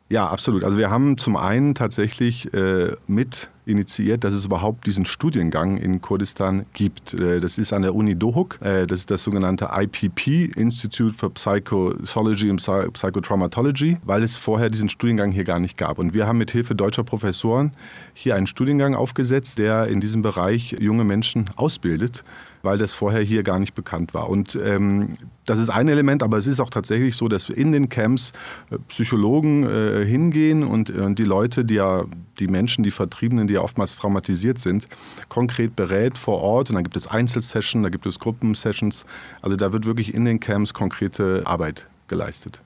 Ja, 0.09 0.27
absolut. 0.27 0.65
Also 0.65 0.79
wir 0.79 0.89
haben 0.91 1.19
zum 1.19 1.37
einen 1.37 1.75
tatsächlich 1.75 2.53
äh, 2.55 2.93
mit 3.07 3.51
initiiert, 3.69 4.25
dass 4.25 4.35
es 4.35 4.45
überhaupt 4.45 4.87
diesen 4.87 5.05
Studiengang 5.05 5.77
in 5.77 6.01
Kurdistan 6.01 6.67
gibt. 6.73 7.15
Äh, 7.15 7.41
das 7.41 7.59
ist 7.59 7.73
an 7.73 7.83
der 7.83 7.95
Uni 7.95 8.17
Dohuk. 8.17 8.59
Äh, 8.63 8.87
das 8.87 9.01
ist 9.01 9.11
das 9.11 9.23
sogenannte 9.23 9.71
IPP, 9.73 10.57
Institute 10.57 11.15
for 11.15 11.33
Psychology 11.35 12.51
and 12.51 12.61
Psychotraumatology, 12.93 13.99
weil 14.05 14.23
es 14.23 14.37
vorher 14.37 14.71
diesen 14.71 14.89
Studiengang 14.89 15.31
hier 15.31 15.45
gar 15.45 15.61
nicht 15.61 15.77
gab. 15.77 15.99
Und 15.99 16.15
wir 16.15 16.27
haben 16.27 16.39
mit 16.39 16.51
Hilfe 16.51 16.75
deutscher 16.75 17.05
Professoren 17.05 17.73
hier 18.15 18.35
einen 18.35 18.47
Studiengang 18.47 18.95
aufgesetzt, 18.95 19.59
der 19.59 19.89
in 19.89 20.01
diesem 20.01 20.23
Bereich 20.23 20.77
junge 20.81 21.05
Menschen 21.05 21.47
ausbildet 21.57 22.25
weil 22.69 22.77
das 22.77 22.93
vorher 22.93 23.23
hier 23.23 23.45
gar 23.45 23.59
nicht 23.59 23.75
bekannt 23.75 24.13
war. 24.13 24.29
Und 24.29 24.55
ähm, 24.63 25.17
das 25.47 25.59
ist 25.59 25.71
ein 25.71 25.89
Element, 25.89 26.23
aber 26.23 26.37
es 26.37 26.47
ist 26.47 26.61
auch 26.61 26.69
tatsächlich 26.69 27.17
so, 27.17 27.27
dass 27.27 27.49
in 27.49 27.73
den 27.73 27.89
Camps 27.89 28.33
äh, 28.71 28.77
Psychologen 28.89 29.65
äh, 29.65 30.05
hingehen 30.05 30.63
und, 30.63 30.91
äh, 30.91 31.15
die 31.15 31.25
Leute, 31.25 31.65
die 31.65 31.77
ja, 31.77 32.05
die 32.39 32.47
Menschen, 32.47 32.85
die 32.85 32.91
Vertriebenen, 32.91 33.47
die 33.47 33.55
ja 33.55 33.63
oftmals 33.63 33.97
traumatisiert 33.97 34.59
sind, 34.59 34.87
konkret 35.31 35.77
berät 35.77 36.19
vor 36.19 36.43
Ort. 36.43 36.69
Und 36.69 36.75
dann 36.75 36.85
gibt 36.85 36.99
es 36.99 37.07
Einzelsessions, 37.07 37.83
da 37.83 37.89
gibt 37.89 38.05
es 38.05 38.19
Gruppensessions. 38.19 39.07
Also 39.41 39.57
da 39.57 39.73
wird 39.73 39.87
wirklich 39.87 40.13
in 40.13 40.27
den 40.27 40.39
Camps 40.39 40.75
konkrete 40.75 41.47
Arbeit 41.47 41.89
geleistet. 42.07 42.61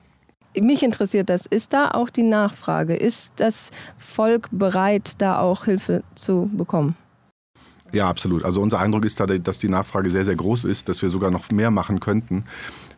Mich 0.59 0.83
interessiert 0.83 1.29
das. 1.29 1.45
Ist 1.45 1.71
da 1.71 1.91
auch 1.91 2.09
die 2.09 2.23
Nachfrage? 2.23 2.93
Ist 2.93 3.31
das 3.37 3.71
Volk 3.97 4.49
bereit, 4.51 5.13
da 5.19 5.39
auch 5.39 5.63
Hilfe 5.63 6.03
zu 6.15 6.49
bekommen? 6.51 6.97
Ja, 7.93 8.09
absolut. 8.09 8.43
Also 8.43 8.59
unser 8.59 8.79
Eindruck 8.79 9.05
ist 9.05 9.19
da, 9.19 9.27
dass 9.27 9.59
die 9.59 9.69
Nachfrage 9.69 10.09
sehr, 10.09 10.25
sehr 10.25 10.35
groß 10.35 10.65
ist, 10.65 10.89
dass 10.89 11.01
wir 11.01 11.09
sogar 11.09 11.29
noch 11.29 11.51
mehr 11.51 11.69
machen 11.69 11.99
könnten. 11.99 12.43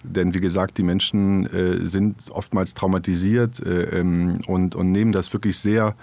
Denn 0.03 0.33
wie 0.33 0.39
gesagt, 0.39 0.77
die 0.77 0.83
Menschen 0.83 1.45
äh, 1.47 1.85
sind 1.85 2.31
oftmals 2.31 2.73
traumatisiert 2.75 3.59
äh, 3.59 3.99
ähm, 3.99 4.39
und 4.47 4.75
nehmen 4.75 5.11
das 5.11 5.33
wirklich 5.33 5.59
sehr 5.59 5.95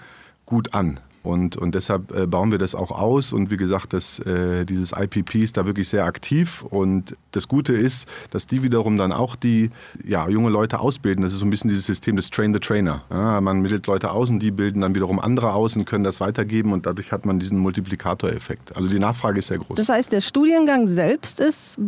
gut 0.45 0.73
an. 0.75 0.99
Und, 1.23 1.55
und 1.55 1.73
deshalb 1.73 2.13
äh, 2.15 2.27
bauen 2.27 2.51
wir 2.51 2.57
das 2.57 2.75
auch 2.75 2.91
aus. 2.91 3.31
Und 3.31 3.49
wie 3.49 3.55
gesagt, 3.57 3.93
das, 3.93 4.19
äh, 4.19 4.65
dieses 4.65 4.91
IPP 4.91 5.35
ist 5.35 5.55
da 5.55 5.65
wirklich 5.65 5.87
sehr 5.87 6.05
aktiv. 6.05 6.63
Und 6.69 7.15
das 7.31 7.47
Gute 7.47 7.73
ist, 7.73 8.07
dass 8.29 8.45
die 8.45 8.61
wiederum 8.61 8.97
dann 8.97 9.13
auch 9.13 9.37
die 9.37 9.71
ja, 10.05 10.27
junge 10.27 10.49
Leute 10.49 10.79
ausbilden. 10.79 11.23
Das 11.23 11.31
ist 11.31 11.39
so 11.39 11.45
ein 11.45 11.49
bisschen 11.49 11.69
dieses 11.69 11.85
System 11.85 12.17
des 12.17 12.29
Train 12.29 12.53
the 12.53 12.59
Trainer. 12.59 13.03
Ja, 13.09 13.39
man 13.39 13.61
mittelt 13.61 13.87
Leute 13.87 14.11
aus 14.11 14.29
und 14.29 14.39
die 14.39 14.51
bilden 14.51 14.81
dann 14.81 14.95
wiederum 14.95 15.19
andere 15.19 15.53
aus 15.53 15.77
und 15.77 15.85
können 15.85 16.03
das 16.03 16.19
weitergeben. 16.19 16.73
Und 16.73 16.85
dadurch 16.85 17.13
hat 17.13 17.25
man 17.25 17.39
diesen 17.39 17.57
Multiplikatoreffekt. 17.57 18.75
Also 18.75 18.89
die 18.89 18.99
Nachfrage 18.99 19.39
ist 19.39 19.47
sehr 19.47 19.59
groß. 19.59 19.77
Das 19.77 19.87
heißt, 19.87 20.11
der 20.11 20.21
Studiengang 20.21 20.87
selbst 20.87 21.39
ist 21.39 21.79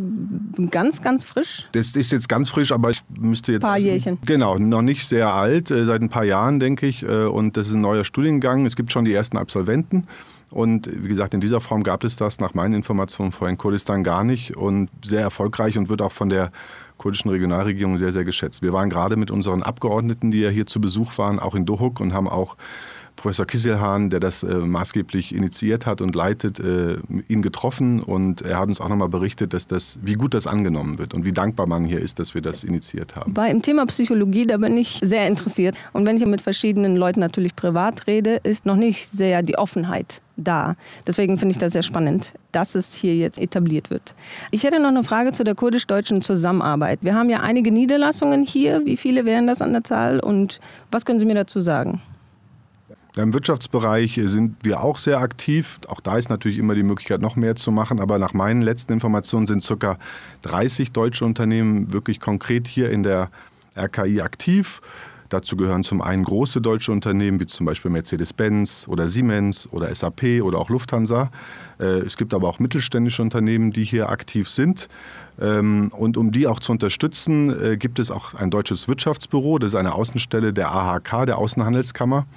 ganz, 0.72 1.02
ganz 1.02 1.26
frisch? 1.26 1.68
Das 1.74 1.92
ist 1.92 2.12
jetzt 2.14 2.30
ganz 2.30 2.50
frisch, 2.50 2.72
aber 2.72 2.92
ich 2.92 3.04
müsste 3.20 3.52
jetzt. 3.52 3.66
Ein 3.66 3.70
paar 3.70 3.80
Jährchen. 3.80 4.18
Genau, 4.26 4.58
noch 4.58 4.82
nicht 4.82 5.06
sehr 5.06 5.34
alt, 5.34 5.72
äh, 5.72 5.84
seit 5.84 6.02
ein 6.02 6.10
paar 6.10 6.24
Jahren, 6.24 6.62
denke 6.62 6.88
ich. 6.88 7.06
Und 7.06 7.58
das 7.58 7.68
ist 7.68 7.76
ein 7.76 7.82
neuer 7.82 8.04
Studiengang. 8.04 8.66
Es 8.66 8.76
gibt 8.76 8.92
schon 8.92 9.06
die 9.06 9.14
ersten 9.14 9.25
ersten 9.26 9.38
Absolventen. 9.38 10.08
Und 10.52 10.88
wie 11.04 11.08
gesagt, 11.08 11.34
in 11.34 11.42
dieser 11.42 11.60
Form 11.60 11.84
gab 11.84 12.04
es 12.04 12.16
das 12.16 12.40
nach 12.40 12.54
meinen 12.54 12.76
Informationen 12.76 13.32
vorher 13.32 13.52
in 13.52 13.58
Kurdistan 13.58 14.04
gar 14.04 14.24
nicht 14.24 14.56
und 14.56 14.90
sehr 15.04 15.22
erfolgreich 15.22 15.78
und 15.78 15.90
wird 15.90 16.02
auch 16.02 16.12
von 16.12 16.30
der 16.30 16.52
kurdischen 16.98 17.32
Regionalregierung 17.32 17.98
sehr, 17.98 18.12
sehr 18.12 18.24
geschätzt. 18.24 18.62
Wir 18.62 18.72
waren 18.72 18.90
gerade 18.90 19.16
mit 19.16 19.32
unseren 19.32 19.64
Abgeordneten, 19.64 20.30
die 20.30 20.42
ja 20.42 20.50
hier 20.50 20.68
zu 20.68 20.80
Besuch 20.80 21.18
waren, 21.18 21.40
auch 21.40 21.56
in 21.56 21.66
Dohuk 21.66 22.00
und 22.00 22.14
haben 22.14 22.30
auch 22.30 22.56
Professor 23.26 23.48
Kisselhahn, 23.48 24.12
der 24.12 24.20
das 24.20 24.44
äh, 24.44 24.54
maßgeblich 24.54 25.34
initiiert 25.34 25.88
hat 25.88 26.00
und 26.00 26.14
leitet, 26.14 26.60
äh, 26.60 26.98
ihn 27.28 27.42
getroffen 27.42 28.00
und 28.04 28.44
er 28.44 28.60
hat 28.60 28.68
uns 28.68 28.80
auch 28.80 28.88
nochmal 28.88 29.10
berichtet, 29.10 29.56
dass 29.56 29.66
das, 29.66 29.98
wie 30.04 30.14
gut 30.14 30.36
das 30.36 30.46
angenommen 30.46 31.00
wird 31.00 31.16
und 31.16 31.26
wie 31.26 31.32
dankbar 31.32 31.66
man 31.66 31.86
hier 31.86 32.00
ist, 32.00 32.20
dass 32.20 32.36
wir 32.36 32.44
das 32.44 32.64
initiiert 32.64 33.16
haben. 33.16 33.34
Bei 33.34 33.50
dem 33.50 33.64
Thema 33.64 33.88
Psychologie, 33.88 34.46
da 34.46 34.58
bin 34.58 34.78
ich 34.78 35.00
sehr 35.02 35.28
interessiert. 35.28 35.76
Und 35.92 36.06
wenn 36.06 36.18
ich 36.18 36.26
mit 36.28 36.42
verschiedenen 36.42 36.98
Leuten 36.98 37.20
natürlich 37.20 37.56
privat 37.56 38.06
rede, 38.06 38.36
ist 38.44 38.68
noch 38.68 38.76
nicht 38.76 39.08
sehr 39.08 39.42
die 39.42 39.58
Offenheit 39.58 40.22
da. 40.38 40.76
Deswegen 41.08 41.40
finde 41.40 41.54
ich 41.54 41.58
das 41.58 41.74
sehr 41.74 41.82
spannend, 41.82 42.36
dass 42.52 42.76
es 42.76 42.94
hier 42.94 43.16
jetzt 43.16 43.40
etabliert 43.40 43.90
wird. 43.90 44.14
Ich 44.52 44.64
hätte 44.66 44.80
noch 44.80 44.90
eine 44.90 45.04
Frage 45.04 45.32
zu 45.32 45.44
der 45.44 45.56
kurdisch-deutschen 45.56 46.22
Zusammenarbeit. 46.22 47.00
Wir 47.02 47.16
haben 47.16 47.32
ja 47.32 47.40
einige 47.40 47.72
Niederlassungen 47.72 48.44
hier. 48.44 48.86
Wie 48.86 48.98
viele 48.98 49.26
wären 49.26 49.48
das 49.48 49.64
an 49.64 49.74
der 49.74 49.84
Zahl 49.84 50.20
und 50.20 50.60
was 50.92 51.06
können 51.06 51.20
Sie 51.20 51.26
mir 51.26 51.34
dazu 51.34 51.60
sagen? 51.60 52.04
Im 53.18 53.34
Wirtschaftsbereich 53.34 54.20
sind 54.26 54.58
wir 54.64 54.82
auch 54.82 54.98
sehr 54.98 55.20
aktiv. 55.20 55.80
Auch 55.88 56.02
da 56.02 56.18
ist 56.18 56.30
natürlich 56.30 56.58
immer 56.58 56.76
die 56.76 56.84
Möglichkeit, 56.84 57.22
noch 57.22 57.38
mehr 57.38 57.56
zu 57.56 57.72
machen. 57.72 58.02
Aber 58.02 58.20
nach 58.20 58.34
meinen 58.34 58.62
letzten 58.62 58.92
Informationen 58.92 59.48
sind 59.48 59.66
ca. 59.80 59.98
30 60.42 60.92
deutsche 60.92 61.24
Unternehmen 61.24 61.94
wirklich 61.94 62.20
konkret 62.20 62.68
hier 62.68 62.92
in 62.92 63.04
der 63.04 63.30
RKI 63.78 64.20
aktiv. 64.22 64.82
Dazu 65.30 65.56
gehören 65.56 65.84
zum 65.84 66.02
einen 66.02 66.24
große 66.24 66.62
deutsche 66.62 66.92
Unternehmen 66.92 67.40
wie 67.40 67.46
zum 67.46 67.66
Beispiel 67.66 67.90
Mercedes-Benz 67.90 68.86
oder 68.88 69.08
Siemens 69.08 69.68
oder 69.72 69.94
SAP 69.94 70.42
oder 70.44 70.60
auch 70.60 70.70
Lufthansa. 70.70 71.32
Äh, 71.80 71.86
es 71.86 72.18
gibt 72.18 72.34
aber 72.34 72.48
auch 72.48 72.60
mittelständische 72.60 73.22
Unternehmen, 73.22 73.72
die 73.72 73.86
hier 73.86 74.10
aktiv 74.10 74.50
sind. 74.50 74.88
Ähm, 75.42 75.92
und 75.98 76.18
um 76.18 76.32
die 76.32 76.48
auch 76.48 76.60
zu 76.60 76.74
unterstützen, 76.74 77.50
äh, 77.60 77.78
gibt 77.78 77.98
es 77.98 78.12
auch 78.12 78.36
ein 78.36 78.52
deutsches 78.52 78.88
Wirtschaftsbüro. 78.88 79.58
Das 79.58 79.70
ist 79.70 79.76
eine 79.76 79.94
Außenstelle 79.94 80.54
der 80.54 80.72
AHK, 80.72 81.26
der 81.26 81.38
Außenhandelskammer 81.38 82.28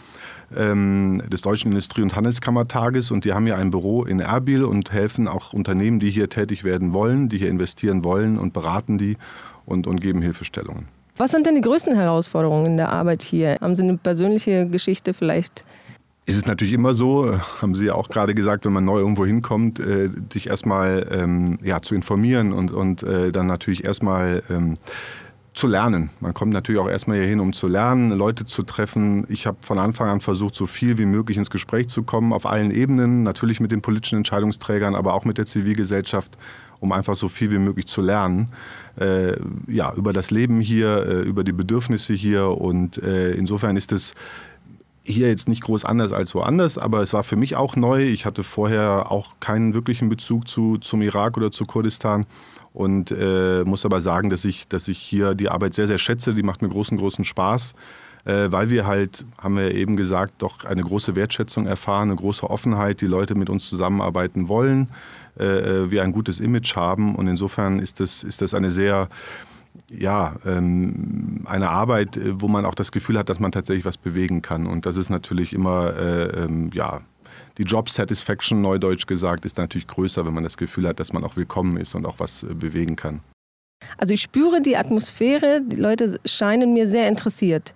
ähm, 0.56 1.22
des 1.28 1.42
Deutschen 1.42 1.70
Industrie- 1.70 2.02
und 2.02 2.16
Handelskammertages. 2.16 3.10
Und 3.10 3.24
die 3.24 3.32
haben 3.32 3.46
hier 3.46 3.56
ein 3.56 3.70
Büro 3.70 4.04
in 4.04 4.20
Erbil 4.20 4.64
und 4.64 4.92
helfen 4.92 5.28
auch 5.28 5.52
Unternehmen, 5.52 5.98
die 5.98 6.10
hier 6.10 6.28
tätig 6.28 6.64
werden 6.64 6.92
wollen, 6.92 7.28
die 7.28 7.38
hier 7.38 7.48
investieren 7.48 8.04
wollen 8.04 8.38
und 8.38 8.52
beraten 8.52 8.98
die 8.98 9.16
und, 9.66 9.86
und 9.86 10.00
geben 10.00 10.22
Hilfestellungen. 10.22 10.86
Was 11.16 11.32
sind 11.32 11.46
denn 11.46 11.56
die 11.56 11.60
größten 11.60 11.96
Herausforderungen 11.96 12.66
in 12.66 12.76
der 12.76 12.90
Arbeit 12.90 13.22
hier? 13.22 13.56
Haben 13.60 13.74
Sie 13.74 13.82
eine 13.82 13.96
persönliche 13.96 14.66
Geschichte 14.68 15.12
vielleicht? 15.14 15.64
Es 16.26 16.36
ist 16.36 16.46
natürlich 16.46 16.74
immer 16.74 16.94
so, 16.94 17.40
haben 17.62 17.74
Sie 17.74 17.86
ja 17.86 17.94
auch 17.94 18.08
gerade 18.08 18.34
gesagt, 18.34 18.66
wenn 18.66 18.72
man 18.72 18.84
neu 18.84 18.98
irgendwo 18.98 19.24
hinkommt, 19.24 19.80
äh, 19.80 20.10
sich 20.30 20.48
erstmal 20.48 21.08
ähm, 21.10 21.58
ja, 21.62 21.80
zu 21.80 21.94
informieren 21.94 22.52
und, 22.52 22.70
und 22.70 23.02
äh, 23.02 23.32
dann 23.32 23.46
natürlich 23.46 23.84
erstmal 23.84 24.42
ähm, 24.50 24.74
zu 25.58 25.66
lernen. 25.66 26.10
Man 26.20 26.34
kommt 26.34 26.52
natürlich 26.52 26.80
auch 26.80 26.88
erstmal 26.88 27.18
hier 27.18 27.26
hin, 27.26 27.40
um 27.40 27.52
zu 27.52 27.66
lernen, 27.66 28.12
Leute 28.12 28.44
zu 28.44 28.62
treffen. 28.62 29.26
Ich 29.28 29.46
habe 29.46 29.58
von 29.60 29.78
Anfang 29.78 30.08
an 30.08 30.20
versucht, 30.20 30.54
so 30.54 30.66
viel 30.66 30.98
wie 30.98 31.04
möglich 31.04 31.36
ins 31.36 31.50
Gespräch 31.50 31.88
zu 31.88 32.04
kommen, 32.04 32.32
auf 32.32 32.46
allen 32.46 32.70
Ebenen, 32.70 33.24
natürlich 33.24 33.58
mit 33.58 33.72
den 33.72 33.82
politischen 33.82 34.18
Entscheidungsträgern, 34.18 34.94
aber 34.94 35.14
auch 35.14 35.24
mit 35.24 35.36
der 35.36 35.46
Zivilgesellschaft, 35.46 36.38
um 36.80 36.92
einfach 36.92 37.16
so 37.16 37.28
viel 37.28 37.50
wie 37.50 37.58
möglich 37.58 37.86
zu 37.86 38.00
lernen 38.00 38.52
äh, 39.00 39.32
ja, 39.66 39.92
über 39.94 40.12
das 40.12 40.30
Leben 40.30 40.60
hier, 40.60 41.06
äh, 41.06 41.22
über 41.22 41.42
die 41.42 41.52
Bedürfnisse 41.52 42.14
hier. 42.14 42.48
Und 42.48 43.02
äh, 43.02 43.32
insofern 43.32 43.76
ist 43.76 43.90
es 43.90 44.14
hier 45.02 45.28
jetzt 45.28 45.48
nicht 45.48 45.62
groß 45.62 45.84
anders 45.84 46.12
als 46.12 46.34
woanders, 46.34 46.78
aber 46.78 47.02
es 47.02 47.12
war 47.12 47.24
für 47.24 47.36
mich 47.36 47.56
auch 47.56 47.76
neu. 47.76 48.04
Ich 48.04 48.26
hatte 48.26 48.44
vorher 48.44 49.10
auch 49.10 49.34
keinen 49.40 49.74
wirklichen 49.74 50.08
Bezug 50.08 50.46
zu, 50.46 50.76
zum 50.78 51.02
Irak 51.02 51.36
oder 51.36 51.50
zu 51.50 51.64
Kurdistan 51.64 52.26
und 52.78 53.10
äh, 53.10 53.64
muss 53.64 53.84
aber 53.84 54.00
sagen, 54.00 54.30
dass 54.30 54.44
ich, 54.44 54.68
dass 54.68 54.86
ich 54.86 54.98
hier 54.98 55.34
die 55.34 55.48
Arbeit 55.48 55.74
sehr, 55.74 55.88
sehr 55.88 55.98
schätze. 55.98 56.32
Die 56.32 56.44
macht 56.44 56.62
mir 56.62 56.68
großen, 56.68 56.96
großen 56.96 57.24
Spaß, 57.24 57.74
äh, 58.24 58.52
weil 58.52 58.70
wir 58.70 58.86
halt, 58.86 59.26
haben 59.36 59.56
wir 59.56 59.74
eben 59.74 59.96
gesagt, 59.96 60.34
doch 60.38 60.64
eine 60.64 60.82
große 60.82 61.16
Wertschätzung 61.16 61.66
erfahren, 61.66 62.10
eine 62.10 62.16
große 62.16 62.48
Offenheit, 62.48 63.00
die 63.00 63.08
Leute 63.08 63.34
mit 63.34 63.50
uns 63.50 63.68
zusammenarbeiten 63.68 64.46
wollen. 64.46 64.90
Äh, 65.40 65.44
äh, 65.44 65.90
wir 65.90 66.04
ein 66.04 66.12
gutes 66.12 66.38
Image 66.38 66.76
haben. 66.76 67.16
Und 67.16 67.26
insofern 67.26 67.80
ist 67.80 67.98
das, 67.98 68.22
ist 68.22 68.42
das 68.42 68.54
eine 68.54 68.70
sehr, 68.70 69.08
ja, 69.90 70.36
ähm, 70.46 71.40
eine 71.46 71.70
Arbeit, 71.70 72.16
äh, 72.16 72.40
wo 72.40 72.46
man 72.46 72.64
auch 72.64 72.76
das 72.76 72.92
Gefühl 72.92 73.18
hat, 73.18 73.28
dass 73.28 73.40
man 73.40 73.50
tatsächlich 73.50 73.86
was 73.86 73.96
bewegen 73.96 74.40
kann. 74.40 74.68
Und 74.68 74.86
das 74.86 74.96
ist 74.96 75.10
natürlich 75.10 75.52
immer, 75.52 75.96
äh, 75.96 76.44
ähm, 76.44 76.70
ja, 76.72 77.00
die 77.58 77.64
Job 77.64 77.90
Satisfaction, 77.90 78.60
neudeutsch 78.60 79.06
gesagt, 79.06 79.44
ist 79.44 79.58
natürlich 79.58 79.86
größer, 79.86 80.24
wenn 80.24 80.34
man 80.34 80.44
das 80.44 80.56
Gefühl 80.56 80.86
hat, 80.88 81.00
dass 81.00 81.12
man 81.12 81.24
auch 81.24 81.36
willkommen 81.36 81.76
ist 81.76 81.94
und 81.94 82.06
auch 82.06 82.18
was 82.18 82.46
bewegen 82.48 82.96
kann. 82.96 83.20
Also 83.96 84.14
ich 84.14 84.22
spüre 84.22 84.60
die 84.60 84.76
Atmosphäre, 84.76 85.60
die 85.64 85.76
Leute 85.76 86.18
scheinen 86.24 86.72
mir 86.72 86.88
sehr 86.88 87.08
interessiert 87.08 87.74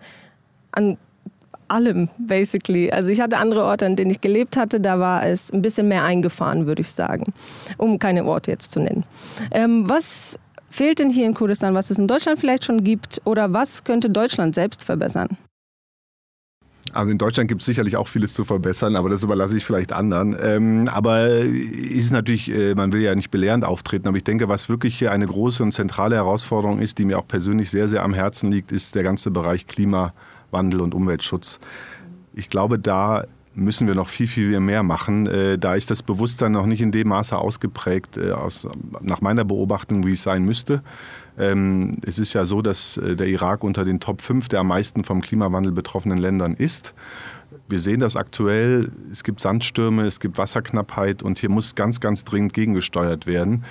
an 0.73 0.97
allem, 1.69 2.09
basically. 2.19 2.91
Also 2.91 3.09
ich 3.11 3.21
hatte 3.21 3.39
andere 3.39 3.65
Orte, 3.65 3.87
an 3.87 3.97
denen 3.97 4.11
ich 4.11 4.21
gelebt 4.21 4.57
hatte, 4.57 4.81
da 4.81 4.99
war 4.99 5.27
es 5.27 5.53
ein 5.53 5.63
bisschen 5.63 5.89
mehr 5.89 6.05
eingefahren, 6.05 6.67
würde 6.67 6.83
ich 6.83 6.89
sagen, 6.89 7.33
um 7.79 7.99
keine 7.99 8.25
Orte 8.25 8.51
jetzt 8.51 8.73
zu 8.73 8.81
nennen. 8.81 9.05
Ähm, 9.51 9.89
was 9.89 10.39
fehlt 10.71 10.99
denn 10.99 11.11
hier 11.11 11.27
in 11.27 11.35
Kurdistan, 11.35 11.75
was 11.75 11.91
es 11.91 11.99
in 11.99 12.07
Deutschland 12.07 12.39
vielleicht 12.39 12.65
schon 12.65 12.85
gibt 12.85 13.21
oder 13.25 13.53
was 13.53 13.85
könnte 13.85 14.11
Deutschland 14.11 14.55
selbst 14.55 14.85
verbessern? 14.85 15.37
Also 16.93 17.11
in 17.11 17.19
Deutschland 17.19 17.49
gibt 17.49 17.63
es 17.63 17.67
sicherlich 17.67 17.97
auch 17.97 18.09
vieles 18.09 18.35
zu 18.35 18.45
verbessern, 18.45 18.97
aber 18.97 19.09
das 19.09 19.23
überlasse 19.23 19.57
ich 19.57 19.65
vielleicht 19.65 19.93
anderen. 19.93 20.37
Ähm, 20.41 20.89
aber 20.93 21.29
ist 21.29 22.13
natürlich, 22.13 22.51
äh, 22.51 22.75
man 22.75 22.93
will 22.93 23.01
ja 23.01 23.15
nicht 23.15 23.31
belehrend 23.31 23.65
auftreten, 23.65 24.09
aber 24.09 24.17
ich 24.17 24.25
denke, 24.25 24.49
was 24.49 24.69
wirklich 24.69 24.99
hier 24.99 25.13
eine 25.13 25.27
große 25.27 25.63
und 25.63 25.73
zentrale 25.73 26.17
Herausforderung 26.17 26.81
ist, 26.81 26.99
die 26.99 27.05
mir 27.05 27.19
auch 27.19 27.27
persönlich 27.27 27.71
sehr, 27.71 27.89
sehr 27.89 28.03
am 28.03 28.15
Herzen 28.15 28.51
liegt, 28.51 28.73
ist 28.73 28.95
der 28.95 29.03
ganze 29.03 29.31
Bereich 29.31 29.67
Klima. 29.67 30.13
Wandel 30.53 30.81
und 30.81 30.95
Umweltschutz. 30.95 31.59
Ich 32.35 32.49
glaube, 32.49 32.79
da 32.79 33.25
müssen 33.55 33.87
wir 33.87 33.95
noch 33.95 34.09
viel, 34.09 34.27
viel 34.27 34.61
mehr 34.61 34.83
machen. 34.83 35.27
Äh, 35.27 35.59
da 35.59 35.75
ist 35.75 35.91
das 35.91 36.03
Bewusstsein 36.03 36.53
noch 36.53 36.67
nicht 36.67 36.81
in 36.81 36.93
dem 36.93 37.09
Maße 37.09 37.37
ausgeprägt, 37.37 38.17
äh, 38.17 38.31
aus, 38.31 38.67
nach 39.01 39.21
meiner 39.21 39.45
Beobachtung, 39.45 40.07
wie 40.07 40.13
es 40.13 40.23
sein 40.23 40.45
müsste. 40.45 40.83
Ähm, 41.39 41.97
es 42.05 42.19
ist 42.19 42.33
ja 42.33 42.45
so, 42.45 42.63
dass 42.63 42.97
äh, 42.97 43.17
der 43.17 43.27
Irak 43.29 43.65
unter 43.65 43.85
den 43.85 44.01
Top 44.01 44.21
5 44.21 44.49
der 44.49 44.61
am 44.61 44.69
meisten 44.69 45.05
vom 45.05 45.21
Klimawandel 45.21 45.73
betroffenen 45.73 46.19
Ländern 46.19 46.55
ist. 46.55 46.95
Wir 47.69 47.79
sehen 47.79 48.01
das 48.01 48.17
aktuell. 48.17 48.91
Es 49.11 49.25
gibt 49.25 49.41
Sandstürme, 49.41 50.03
es 50.03 50.21
gibt 50.21 50.37
Wasserknappheit 50.37 51.23
und 51.23 51.39
hier 51.39 51.49
muss 51.49 51.75
ganz, 51.75 52.01
ganz 52.01 52.25
dringend 52.25 52.53
gegengesteuert 52.53 53.27
werden. 53.27 53.65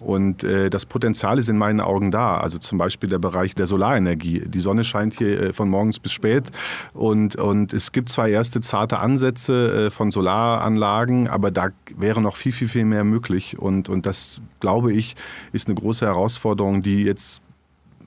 Und 0.00 0.44
äh, 0.44 0.68
das 0.68 0.84
Potenzial 0.84 1.38
ist 1.38 1.48
in 1.48 1.56
meinen 1.56 1.80
Augen 1.80 2.10
da. 2.10 2.36
Also 2.36 2.58
zum 2.58 2.78
Beispiel 2.78 3.08
der 3.08 3.18
Bereich 3.18 3.54
der 3.54 3.66
Solarenergie. 3.66 4.44
Die 4.46 4.60
Sonne 4.60 4.84
scheint 4.84 5.14
hier 5.14 5.40
äh, 5.40 5.52
von 5.52 5.70
morgens 5.70 5.98
bis 5.98 6.12
spät 6.12 6.44
und, 6.92 7.36
und 7.36 7.72
es 7.72 7.92
gibt 7.92 8.10
zwar 8.10 8.28
erste 8.28 8.60
zarte 8.60 8.98
Ansätze 8.98 9.86
äh, 9.86 9.90
von 9.90 10.10
Solaranlagen, 10.10 11.28
aber 11.28 11.50
da 11.50 11.68
wäre 11.96 12.20
noch 12.20 12.36
viel, 12.36 12.52
viel, 12.52 12.68
viel 12.68 12.84
mehr 12.84 13.04
möglich. 13.04 13.58
Und, 13.58 13.88
und 13.88 14.06
das, 14.06 14.42
glaube 14.60 14.92
ich, 14.92 15.16
ist 15.52 15.68
eine 15.68 15.76
große 15.76 16.04
Herausforderung, 16.04 16.82
die 16.82 17.04
jetzt 17.04 17.42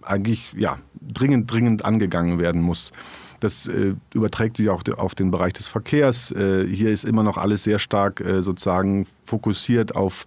eigentlich 0.04 0.54
ja, 0.56 0.78
dringend, 1.02 1.52
dringend 1.52 1.86
angegangen 1.86 2.40
werden 2.40 2.62
muss. 2.62 2.92
Das 3.40 3.68
äh, 3.68 3.96
überträgt 4.14 4.58
sich 4.58 4.70
auch 4.70 4.84
auf 4.98 5.16
den 5.16 5.32
Bereich 5.32 5.54
des 5.54 5.68
Verkehrs. 5.68 6.32
Äh, 6.32 6.66
hier 6.68 6.92
ist 6.92 7.06
immer 7.06 7.24
noch 7.24 7.38
alles 7.38 7.64
sehr 7.64 7.80
stark 7.80 8.22
äh, 8.22 8.42
sozusagen 8.42 9.08
fokussiert 9.26 9.96
auf 9.96 10.26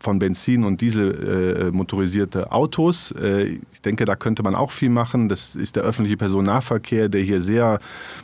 von 0.00 0.18
Benzin 0.18 0.64
und 0.64 0.80
Diesel 0.80 1.72
äh, 1.72 2.46
Autos. 2.50 3.12
Äh, 3.12 3.58
ich 3.72 3.82
denke, 3.82 4.04
da 4.04 4.16
könnte 4.16 4.42
man 4.42 4.54
auch 4.54 4.70
viel 4.70 4.90
machen. 4.90 5.28
Das 5.28 5.54
ist 5.56 5.76
der 5.76 5.82
öffentliche 5.82 6.16
Personennahverkehr, 6.16 7.08
der 7.08 7.22
hier 7.22 7.40
sehr 7.40 7.80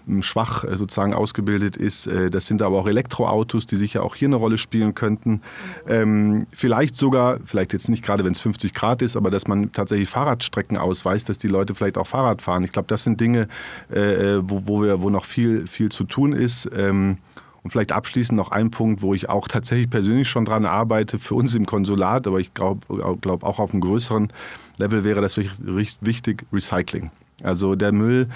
äh, 0.09 0.23
schwach 0.23 0.64
äh, 0.64 0.76
sozusagen 0.76 1.14
ausgebildet 1.14 1.76
ist. 1.76 2.07
Äh, 2.07 2.31
das 2.31 2.47
sind 2.47 2.62
aber 2.62 2.78
auch 2.78 2.87
Elektroautos, 2.87 3.66
die 3.66 3.76
sicher 3.76 4.02
auch 4.02 4.14
hier 4.14 4.28
eine 4.28 4.37
Rolle 4.37 4.59
spielen 4.59 4.95
könnten. 4.95 5.43
Ähm, 5.88 6.47
vielleicht 6.52 6.97
sogar, 6.97 7.38
vielleicht 7.45 7.73
jetzt 7.73 7.88
nicht 7.88 8.04
gerade, 8.04 8.25
wenn 8.25 8.33
es 8.33 8.40
50 8.40 8.73
Grad 8.73 9.02
ist, 9.02 9.16
aber 9.16 9.31
dass 9.31 9.49
man 9.49 9.73
tatsächlich 9.73 10.09
Fahrradstrecken 10.09 10.76
ausweist, 10.76 11.28
dass 11.28 11.38
die 11.38 11.49
Leute 11.49 11.75
vielleicht 11.75 11.99
auch 11.99 12.07
Fahrrad 12.07 12.43
fahren. 12.43 12.64
Ich 12.64 12.73
glaube, 12.73 12.88
das 12.88 13.02
sind 13.02 13.21
Dinge, 13.21 13.49
äh, 13.90 14.38
wo, 14.40 14.62
wo, 14.66 14.83
wir, 14.83 15.02
wo 15.02 15.11
noch 15.11 15.25
viel, 15.25 15.66
viel 15.66 15.90
zu 15.90 16.04
tun 16.04 16.33
ist. 16.33 16.69
Ähm, 16.76 17.19
und 17.64 17.71
vielleicht 17.71 17.92
abschließend 17.92 18.37
noch 18.37 18.50
ein 18.50 18.71
Punkt, 18.71 19.02
wo 19.02 19.14
ich 19.14 19.28
auch 19.28 19.49
tatsächlich 19.49 19.90
persönlich 19.90 20.28
schon 20.28 20.44
dran 20.44 20.66
arbeite, 20.66 21.18
für 21.18 21.35
uns 21.35 21.54
im 21.54 21.64
Konsulat, 21.66 22.26
aber 22.26 22.38
ich 22.38 22.54
glaube 22.54 22.87
glaub 23.21 23.42
auch 23.42 23.59
auf 23.59 23.73
einem 23.73 23.80
größeren 23.80 24.33
Level 24.76 25.02
wäre 25.02 25.21
das 25.21 25.38
wichtig, 25.38 26.44
Recycling. 26.52 27.11
Also 27.42 27.75
der 27.75 27.92
Müll, 27.92 28.28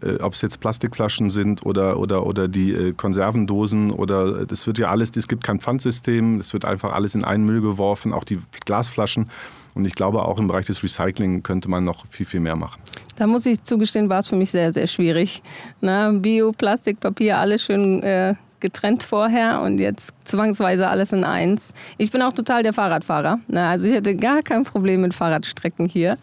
äh, 0.00 0.22
ob 0.22 0.34
es 0.34 0.42
jetzt 0.42 0.60
Plastikflaschen 0.60 1.28
sind 1.28 1.66
oder, 1.66 1.98
oder, 1.98 2.24
oder 2.24 2.46
die 2.46 2.72
äh, 2.72 2.92
Konservendosen 2.92 3.90
oder 3.90 4.46
das 4.46 4.66
wird 4.66 4.78
ja 4.78 4.90
alles, 4.90 5.10
es 5.16 5.28
gibt 5.28 5.42
kein 5.42 5.60
Pfandsystem, 5.60 6.38
es 6.38 6.52
wird 6.52 6.64
einfach 6.64 6.92
alles 6.92 7.14
in 7.14 7.24
einen 7.24 7.44
Müll 7.44 7.60
geworfen, 7.60 8.12
auch 8.12 8.24
die 8.24 8.38
Glasflaschen. 8.64 9.28
Und 9.74 9.86
ich 9.86 9.96
glaube, 9.96 10.22
auch 10.22 10.38
im 10.38 10.46
Bereich 10.46 10.66
des 10.66 10.84
Recycling 10.84 11.42
könnte 11.42 11.68
man 11.68 11.82
noch 11.82 12.06
viel, 12.08 12.24
viel 12.24 12.38
mehr 12.38 12.54
machen. 12.54 12.80
Da 13.16 13.26
muss 13.26 13.44
ich 13.44 13.60
zugestehen, 13.64 14.08
war 14.08 14.20
es 14.20 14.28
für 14.28 14.36
mich 14.36 14.52
sehr, 14.52 14.72
sehr 14.72 14.86
schwierig. 14.86 15.42
Na, 15.80 16.12
Bio, 16.12 16.52
Plastik, 16.52 17.00
Papier, 17.00 17.38
alles 17.38 17.64
schön 17.64 18.00
äh, 18.04 18.34
getrennt 18.64 19.02
vorher 19.02 19.60
und 19.60 19.78
jetzt 19.78 20.14
zwangsweise 20.24 20.88
alles 20.88 21.12
in 21.12 21.22
eins. 21.22 21.74
Ich 21.98 22.10
bin 22.10 22.22
auch 22.22 22.32
total 22.32 22.62
der 22.62 22.72
Fahrradfahrer. 22.72 23.38
Ne? 23.46 23.66
Also 23.66 23.86
ich 23.86 23.92
hätte 23.92 24.16
gar 24.16 24.40
kein 24.40 24.64
Problem 24.64 25.02
mit 25.02 25.12
Fahrradstrecken 25.12 25.86
hier. 25.86 26.16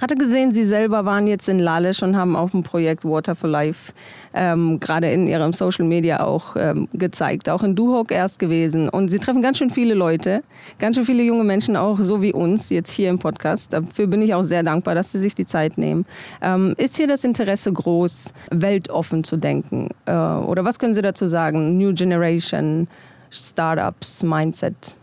Hatte 0.00 0.16
gesehen, 0.16 0.52
Sie 0.52 0.64
selber 0.64 1.04
waren 1.04 1.26
jetzt 1.26 1.48
in 1.48 1.58
Lalisch 1.58 2.02
und 2.02 2.16
haben 2.16 2.36
auch 2.36 2.52
ein 2.54 2.62
Projekt 2.62 3.04
Water 3.04 3.34
for 3.34 3.48
Life 3.48 3.92
ähm, 4.34 4.78
gerade 4.80 5.10
in 5.10 5.26
Ihrem 5.26 5.52
Social 5.52 5.86
Media 5.86 6.22
auch 6.22 6.56
ähm, 6.56 6.88
gezeigt. 6.92 7.48
Auch 7.48 7.62
in 7.62 7.74
Duhok 7.74 8.12
erst 8.12 8.38
gewesen. 8.38 8.88
Und 8.88 9.08
Sie 9.08 9.18
treffen 9.18 9.42
ganz 9.42 9.58
schön 9.58 9.70
viele 9.70 9.94
Leute, 9.94 10.42
ganz 10.78 10.96
schön 10.96 11.04
viele 11.04 11.22
junge 11.22 11.44
Menschen, 11.44 11.76
auch 11.76 11.98
so 12.00 12.22
wie 12.22 12.32
uns 12.32 12.70
jetzt 12.70 12.90
hier 12.90 13.10
im 13.10 13.18
Podcast. 13.18 13.72
Dafür 13.72 14.06
bin 14.06 14.22
ich 14.22 14.34
auch 14.34 14.42
sehr 14.42 14.62
dankbar, 14.62 14.94
dass 14.94 15.12
Sie 15.12 15.18
sich 15.18 15.34
die 15.34 15.46
Zeit 15.46 15.78
nehmen. 15.78 16.06
Ähm, 16.42 16.74
ist 16.76 16.96
hier 16.96 17.06
das 17.06 17.24
Interesse 17.24 17.72
groß, 17.72 18.32
weltoffen 18.50 19.24
zu 19.24 19.36
denken? 19.36 19.88
Äh, 20.06 20.12
oder 20.12 20.64
was 20.64 20.78
können 20.78 20.94
Sie 20.94 21.02
dazu 21.02 21.26
sagen? 21.26 21.76
New 21.78 21.92
Generation, 21.94 22.88
Startups, 23.30 24.22
Mindset? 24.22 24.97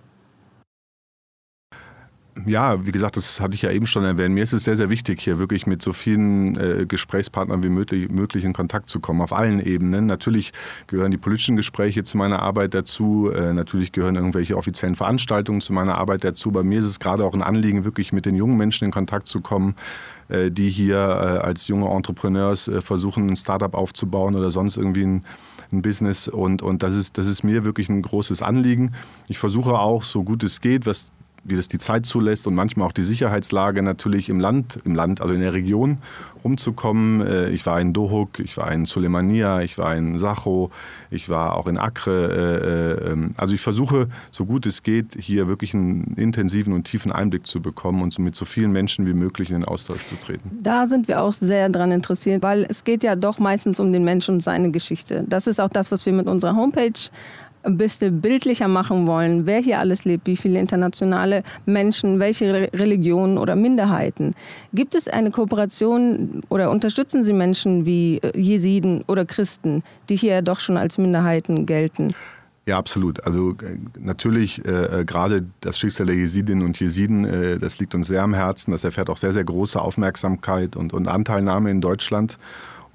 Ja, 2.45 2.85
wie 2.85 2.91
gesagt, 2.91 3.15
das 3.15 3.39
hatte 3.39 3.55
ich 3.55 3.61
ja 3.61 3.71
eben 3.71 3.87
schon 3.87 4.03
erwähnt. 4.03 4.35
Mir 4.35 4.43
ist 4.43 4.51
es 4.51 4.65
sehr, 4.65 4.75
sehr 4.75 4.89
wichtig, 4.89 5.21
hier 5.21 5.39
wirklich 5.39 5.67
mit 5.67 5.81
so 5.81 5.93
vielen 5.93 6.57
äh, 6.57 6.85
Gesprächspartnern 6.85 7.63
wie 7.63 7.69
möglich, 7.69 8.09
möglich 8.11 8.43
in 8.43 8.51
Kontakt 8.51 8.89
zu 8.89 8.99
kommen, 8.99 9.21
auf 9.21 9.31
allen 9.31 9.61
Ebenen. 9.65 10.05
Natürlich 10.05 10.51
gehören 10.87 11.11
die 11.11 11.17
politischen 11.17 11.55
Gespräche 11.55 12.03
zu 12.03 12.17
meiner 12.17 12.41
Arbeit 12.41 12.73
dazu. 12.73 13.31
Äh, 13.33 13.53
natürlich 13.53 13.93
gehören 13.93 14.15
irgendwelche 14.15 14.57
offiziellen 14.57 14.95
Veranstaltungen 14.95 15.61
zu 15.61 15.71
meiner 15.71 15.95
Arbeit 15.95 16.25
dazu. 16.25 16.51
Bei 16.51 16.63
mir 16.63 16.79
ist 16.79 16.87
es 16.87 16.99
gerade 16.99 17.23
auch 17.23 17.33
ein 17.33 17.41
Anliegen, 17.41 17.85
wirklich 17.85 18.11
mit 18.11 18.25
den 18.25 18.35
jungen 18.35 18.57
Menschen 18.57 18.83
in 18.83 18.91
Kontakt 18.91 19.27
zu 19.27 19.39
kommen, 19.39 19.75
äh, 20.27 20.51
die 20.51 20.69
hier 20.69 20.97
äh, 20.97 21.45
als 21.45 21.69
junge 21.69 21.89
Entrepreneurs 21.89 22.67
äh, 22.67 22.81
versuchen, 22.81 23.29
ein 23.29 23.37
Startup 23.37 23.73
aufzubauen 23.73 24.35
oder 24.35 24.51
sonst 24.51 24.75
irgendwie 24.75 25.05
ein 25.05 25.25
ein 25.71 25.81
Business 25.81 26.27
und, 26.27 26.61
und 26.61 26.83
das, 26.83 26.95
ist, 26.95 27.17
das 27.17 27.27
ist 27.27 27.43
mir 27.43 27.63
wirklich 27.63 27.89
ein 27.89 28.01
großes 28.01 28.41
Anliegen. 28.41 28.91
Ich 29.27 29.37
versuche 29.37 29.73
auch, 29.73 30.03
so 30.03 30.23
gut 30.23 30.43
es 30.43 30.61
geht, 30.61 30.85
was 30.85 31.11
wie 31.45 31.55
das 31.55 31.67
die 31.67 31.77
Zeit 31.77 32.05
zulässt 32.05 32.47
und 32.47 32.55
manchmal 32.55 32.87
auch 32.87 32.91
die 32.91 33.03
Sicherheitslage 33.03 33.81
natürlich 33.83 34.29
im 34.29 34.39
Land, 34.39 34.79
im 34.83 34.95
Land, 34.95 35.21
also 35.21 35.33
in 35.33 35.41
der 35.41 35.53
Region 35.53 35.99
rumzukommen. 36.43 37.21
Äh, 37.21 37.49
ich 37.49 37.65
war 37.65 37.79
in 37.79 37.93
Dohuk, 37.93 38.39
ich 38.39 38.57
war 38.57 38.71
in 38.71 38.85
Sulemania, 38.85 39.61
ich 39.61 39.77
war 39.77 39.95
in 39.95 40.17
Sacho, 40.17 40.71
ich 41.11 41.29
war 41.29 41.55
auch 41.55 41.67
in 41.67 41.77
Acre. 41.77 43.01
Äh, 43.05 43.11
ähm, 43.11 43.31
also 43.37 43.53
ich 43.53 43.61
versuche, 43.61 44.07
so 44.31 44.45
gut 44.45 44.65
es 44.65 44.83
geht, 44.83 45.15
hier 45.19 45.47
wirklich 45.47 45.73
einen 45.73 46.15
intensiven 46.17 46.73
und 46.73 46.85
tiefen 46.85 47.11
Einblick 47.11 47.45
zu 47.45 47.61
bekommen 47.61 48.01
und 48.01 48.17
mit 48.19 48.35
so 48.35 48.45
vielen 48.45 48.71
Menschen 48.71 49.05
wie 49.05 49.13
möglich 49.13 49.49
in 49.49 49.55
den 49.55 49.65
Austausch 49.65 50.05
zu 50.07 50.15
treten. 50.15 50.49
Da 50.61 50.87
sind 50.87 51.07
wir 51.07 51.21
auch 51.21 51.33
sehr 51.33 51.69
daran 51.69 51.91
interessiert, 51.91 52.41
weil 52.41 52.65
es 52.69 52.83
geht 52.83 53.03
ja 53.03 53.15
doch 53.15 53.39
meistens 53.39 53.79
um 53.79 53.93
den 53.93 54.03
Menschen 54.03 54.35
und 54.35 54.41
seine 54.41 54.71
Geschichte. 54.71 55.25
Das 55.27 55.47
ist 55.47 55.59
auch 55.59 55.69
das, 55.69 55.91
was 55.91 56.05
wir 56.05 56.13
mit 56.13 56.27
unserer 56.27 56.55
Homepage 56.55 56.91
ein 57.65 57.77
bisschen 57.77 58.21
bildlicher 58.21 58.67
machen 58.67 59.07
wollen, 59.07 59.45
wer 59.45 59.59
hier 59.59 59.79
alles 59.79 60.05
lebt, 60.05 60.27
wie 60.27 60.37
viele 60.37 60.59
internationale 60.59 61.43
Menschen, 61.65 62.19
welche 62.19 62.69
Religionen 62.73 63.37
oder 63.37 63.55
Minderheiten. 63.55 64.33
Gibt 64.73 64.95
es 64.95 65.07
eine 65.07 65.31
Kooperation 65.31 66.41
oder 66.49 66.71
unterstützen 66.71 67.23
Sie 67.23 67.33
Menschen 67.33 67.85
wie 67.85 68.17
äh, 68.17 68.39
Jesiden 68.39 69.03
oder 69.07 69.25
Christen, 69.25 69.83
die 70.09 70.15
hier 70.15 70.41
doch 70.41 70.59
schon 70.59 70.77
als 70.77 70.97
Minderheiten 70.97 71.65
gelten? 71.65 72.13
Ja, 72.67 72.79
absolut. 72.79 73.23
Also 73.23 73.51
äh, 73.51 73.77
natürlich 73.99 74.65
äh, 74.65 75.01
äh, 75.01 75.05
gerade 75.05 75.45
das 75.61 75.77
Schicksal 75.77 76.07
der 76.07 76.15
Jesidinnen 76.15 76.65
und 76.65 76.79
Jesiden, 76.79 77.23
äh, 77.23 77.59
das 77.59 77.79
liegt 77.79 77.93
uns 77.93 78.07
sehr 78.07 78.23
am 78.23 78.33
Herzen. 78.33 78.71
Das 78.71 78.83
erfährt 78.83 79.09
auch 79.11 79.17
sehr, 79.17 79.33
sehr 79.33 79.43
große 79.43 79.79
Aufmerksamkeit 79.79 80.75
und, 80.75 80.91
und 80.91 81.07
Anteilnahme 81.07 81.69
in 81.69 81.79
Deutschland. 81.79 82.39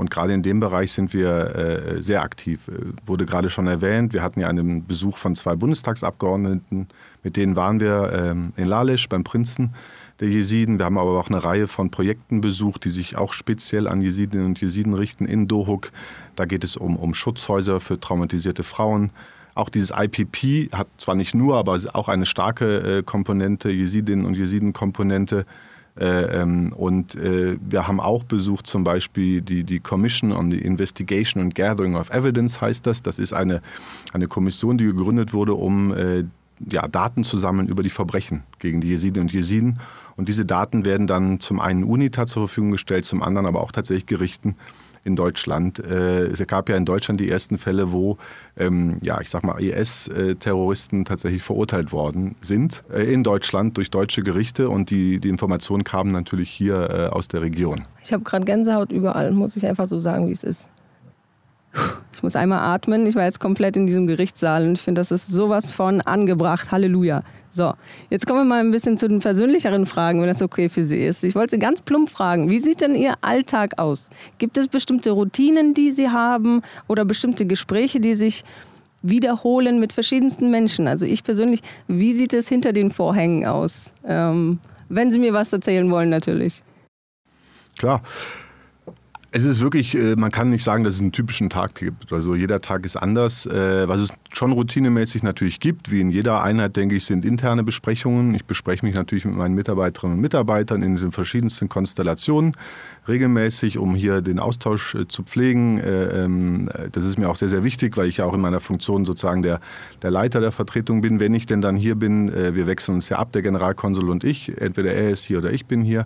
Und 0.01 0.11
gerade 0.11 0.33
in 0.33 0.43
dem 0.43 0.61
Bereich 0.61 0.93
sind 0.93 1.13
wir 1.13 1.55
äh, 1.55 2.03
sehr 2.03 2.23
aktiv. 2.23 2.71
Wurde 3.05 3.27
gerade 3.27 3.51
schon 3.51 3.67
erwähnt, 3.67 4.15
wir 4.15 4.23
hatten 4.23 4.41
ja 4.41 4.49
einen 4.49 4.87
Besuch 4.87 5.19
von 5.19 5.37
zwei 5.37 5.55
Bundestagsabgeordneten, 5.57 6.89
mit 7.23 7.37
denen 7.37 7.55
waren 7.55 7.81
wir 7.81 8.11
ähm, 8.15 8.55
in 8.57 8.65
Lalesch 8.65 9.11
beim 9.11 9.25
Prinzen 9.25 9.75
der 10.21 10.29
Jesiden. 10.29 10.79
Wir 10.79 10.87
haben 10.87 10.97
aber 10.97 11.21
auch 11.21 11.29
eine 11.29 11.45
Reihe 11.45 11.69
von 11.69 11.91
Projekten 11.91 12.41
besucht, 12.41 12.87
die 12.87 12.89
sich 12.89 13.19
auch 13.19 13.35
speziell 13.35 13.87
an 13.87 14.01
Jesidinnen 14.01 14.47
und 14.47 14.59
Jesiden 14.59 14.95
richten 14.95 15.27
in 15.27 15.49
Dohuk. 15.49 15.93
Da 16.35 16.47
geht 16.47 16.65
es 16.65 16.79
um, 16.79 16.97
um 16.97 17.13
Schutzhäuser 17.13 17.79
für 17.79 18.01
traumatisierte 18.01 18.63
Frauen. 18.63 19.13
Auch 19.55 19.69
dieses 19.69 19.93
IPP 19.95 20.73
hat 20.73 20.89
zwar 20.97 21.15
nicht 21.15 21.35
nur, 21.35 21.59
aber 21.59 21.79
auch 21.93 22.09
eine 22.09 22.25
starke 22.25 22.99
äh, 22.99 23.03
Komponente, 23.03 23.71
Jesidinnen 23.71 24.25
und 24.25 24.35
Jesiden-Komponente. 24.35 25.45
Äh, 25.99 26.41
ähm, 26.41 26.73
und 26.73 27.15
äh, 27.17 27.57
wir 27.61 27.87
haben 27.87 28.01
auch 28.01 28.25
besucht 28.25 28.67
zum 28.67 28.85
Beispiel 28.85 29.43
die, 29.43 29.65
die 29.65 29.81
Commission 29.81 30.33
on 30.33 30.51
the 30.51 30.59
Investigation 30.59 31.43
and 31.43 31.55
Gathering 31.55 31.97
of 31.97 32.11
Evidence, 32.11 32.61
heißt 32.61 32.87
das. 32.87 33.03
Das 33.03 33.19
ist 33.19 33.33
eine, 33.33 33.61
eine 34.13 34.27
Kommission, 34.27 34.79
die 34.79 34.85
gegründet 34.85 35.33
wurde, 35.33 35.55
um 35.55 35.93
äh, 35.93 36.25
ja, 36.71 36.87
Daten 36.89 37.25
zu 37.25 37.39
sammeln 37.39 37.69
über 37.69 37.83
die 37.83 37.91
Verbrechen 37.91 38.43
gegen 38.59 38.81
die 38.81 38.89
Jesiden 38.89 39.23
und 39.23 39.33
Jesiden. 39.33 39.79
Und 40.17 40.29
diese 40.29 40.45
Daten 40.45 40.85
werden 40.85 41.07
dann 41.07 41.41
zum 41.41 41.61
einen 41.61 41.85
UNITA 41.85 42.27
zur 42.27 42.47
Verfügung 42.47 42.73
gestellt, 42.73 43.05
zum 43.05 43.23
anderen 43.23 43.47
aber 43.47 43.61
auch 43.61 43.73
tatsächlich 43.73 44.07
Gerichten 44.07 44.55
in 45.05 45.17
Deutschland. 45.17 45.79
Äh, 45.79 46.27
es 46.27 46.47
gab 46.47 46.69
ja 46.69 46.77
in 46.77 46.85
Deutschland 46.85 47.21
die 47.21 47.31
ersten 47.31 47.59
Fälle, 47.59 47.93
wo, 47.93 48.19
ähm, 48.57 48.99
ja, 49.03 49.21
ich 49.21 49.31
sag 49.31 49.45
mal, 49.45 49.61
IS-Terroristen 49.61 51.05
tatsächlich 51.05 51.43
verurteilt 51.43 51.93
worden 51.93 52.37
sind 52.41 52.85
äh, 52.93 53.13
in 53.13 53.25
Deutschland 53.25 53.77
durch 53.77 53.91
deutsche 53.91 54.23
Gerichte 54.23 54.69
und 54.69 54.91
die, 54.91 55.21
die 55.21 55.29
Informationen 55.29 55.85
kamen 55.85 56.11
natürlich 56.11 56.51
hier 56.51 56.91
äh, 56.91 57.07
aus 57.15 57.29
der 57.29 57.41
Region. 57.43 57.83
Ich 58.03 58.13
habe 58.13 58.23
gerade 58.25 58.45
Gänsehaut 58.45 58.93
überall, 58.93 59.33
muss 59.33 59.57
ich 59.57 59.67
einfach 59.67 59.89
so 59.89 59.99
sagen, 59.99 60.29
wie 60.29 60.33
es 60.33 60.43
ist. 60.43 60.69
Ich 62.13 62.23
muss 62.23 62.35
einmal 62.35 62.59
atmen. 62.59 63.07
Ich 63.07 63.15
war 63.15 63.25
jetzt 63.25 63.39
komplett 63.39 63.77
in 63.77 63.87
diesem 63.87 64.07
Gerichtssaal 64.07 64.67
und 64.67 64.73
ich 64.73 64.83
finde, 64.83 65.01
das 65.01 65.13
ist 65.13 65.29
sowas 65.29 65.73
von 65.73 66.01
angebracht. 66.01 66.73
Halleluja. 66.73 67.23
So, 67.53 67.75
jetzt 68.11 68.27
kommen 68.27 68.41
wir 68.41 68.45
mal 68.45 68.61
ein 68.61 68.71
bisschen 68.71 68.97
zu 68.97 69.09
den 69.09 69.19
persönlicheren 69.19 69.85
Fragen, 69.85 70.21
wenn 70.21 70.29
das 70.29 70.41
okay 70.41 70.69
für 70.69 70.85
Sie 70.85 71.03
ist. 71.05 71.25
Ich 71.25 71.35
wollte 71.35 71.57
Sie 71.57 71.59
ganz 71.59 71.81
plump 71.81 72.09
fragen, 72.09 72.49
wie 72.49 72.61
sieht 72.61 72.81
denn 72.81 72.95
Ihr 72.95 73.15
Alltag 73.23 73.79
aus? 73.79 74.09
Gibt 74.39 74.57
es 74.57 74.69
bestimmte 74.69 75.11
Routinen, 75.11 75.75
die 75.75 75.91
Sie 75.91 76.09
haben 76.09 76.63
oder 76.87 77.05
bestimmte 77.05 77.47
Gespräche, 77.47 77.99
die 77.99 78.15
sich 78.15 78.45
wiederholen 79.03 79.81
mit 79.81 79.93
verschiedensten 79.93 80.51
Menschen? 80.51 80.87
Also 80.87 81.07
ich 81.07 81.25
persönlich, 81.25 81.61
wie 81.89 82.13
sieht 82.13 82.35
es 82.35 82.49
hinter 82.49 82.73
den 82.73 82.93
Vorhängen 82.93 83.45
aus? 83.45 83.95
Ähm, 84.07 84.61
wenn 84.89 85.11
Sie 85.11 85.19
mir 85.19 85.33
was 85.33 85.53
erzählen 85.53 85.91
wollen, 85.91 86.09
natürlich. 86.09 86.63
Klar. 87.79 88.03
Es 89.33 89.45
ist 89.45 89.61
wirklich, 89.61 89.97
äh, 89.97 90.17
man 90.17 90.33
kann 90.33 90.51
nicht 90.51 90.65
sagen, 90.65 90.83
dass 90.83 90.95
es 90.95 91.01
einen 91.01 91.13
typischen 91.13 91.51
Tag 91.51 91.77
gibt. 91.77 92.13
Also 92.13 92.35
jeder 92.35 92.61
Tag 92.61 92.85
ist 92.85 92.97
anders. 92.97 93.47
Äh, 93.47 93.87
was 93.87 94.01
es 94.01 94.09
schon 94.33 94.51
routinemäßig 94.51 95.23
natürlich 95.23 95.61
gibt, 95.61 95.93
wie 95.93 96.01
in 96.01 96.11
jeder 96.11 96.43
Einheit, 96.43 96.75
denke 96.75 96.97
ich, 96.97 97.05
sind 97.05 97.25
interne 97.25 97.63
Besprechungen. 97.63 98.35
Ich 98.35 98.45
bespreche 98.45 98.85
mich 98.85 98.97
natürlich 98.97 99.25
mit 99.25 99.37
meinen 99.37 99.55
Mitarbeiterinnen 99.55 100.17
und 100.17 100.21
Mitarbeitern 100.21 100.83
in 100.83 100.97
den 100.97 101.13
verschiedensten 101.13 101.69
Konstellationen 101.69 102.53
regelmäßig, 103.07 103.79
um 103.79 103.95
hier 103.95 104.21
den 104.21 104.41
Austausch 104.41 104.97
äh, 104.97 105.07
zu 105.07 105.23
pflegen. 105.23 105.81
Ähm, 105.85 106.69
das 106.91 107.05
ist 107.05 107.17
mir 107.17 107.29
auch 107.29 107.37
sehr, 107.37 107.49
sehr 107.49 107.63
wichtig, 107.63 107.97
weil 107.97 108.09
ich 108.09 108.17
ja 108.17 108.25
auch 108.25 108.35
in 108.35 108.41
meiner 108.41 108.61
Funktion 108.61 109.05
sozusagen 109.05 109.43
der, 109.43 109.61
der 110.03 110.11
Leiter 110.11 110.41
der 110.41 110.51
Vertretung 110.51 111.03
bin. 111.03 111.21
Wenn 111.21 111.35
ich 111.35 111.47
denn 111.47 111.63
dann 111.63 111.77
hier 111.77 111.95
bin, 111.95 112.33
wir 112.33 112.67
wechseln 112.67 112.97
uns 112.97 113.09
ja 113.09 113.19
ab, 113.19 113.33
der 113.33 113.43
Generalkonsul 113.43 114.11
und 114.11 114.25
ich. 114.25 114.61
Entweder 114.61 114.93
er 114.93 115.11
ist 115.11 115.25
hier 115.25 115.39
oder 115.39 115.53
ich 115.53 115.67
bin 115.67 115.83
hier. 115.83 116.05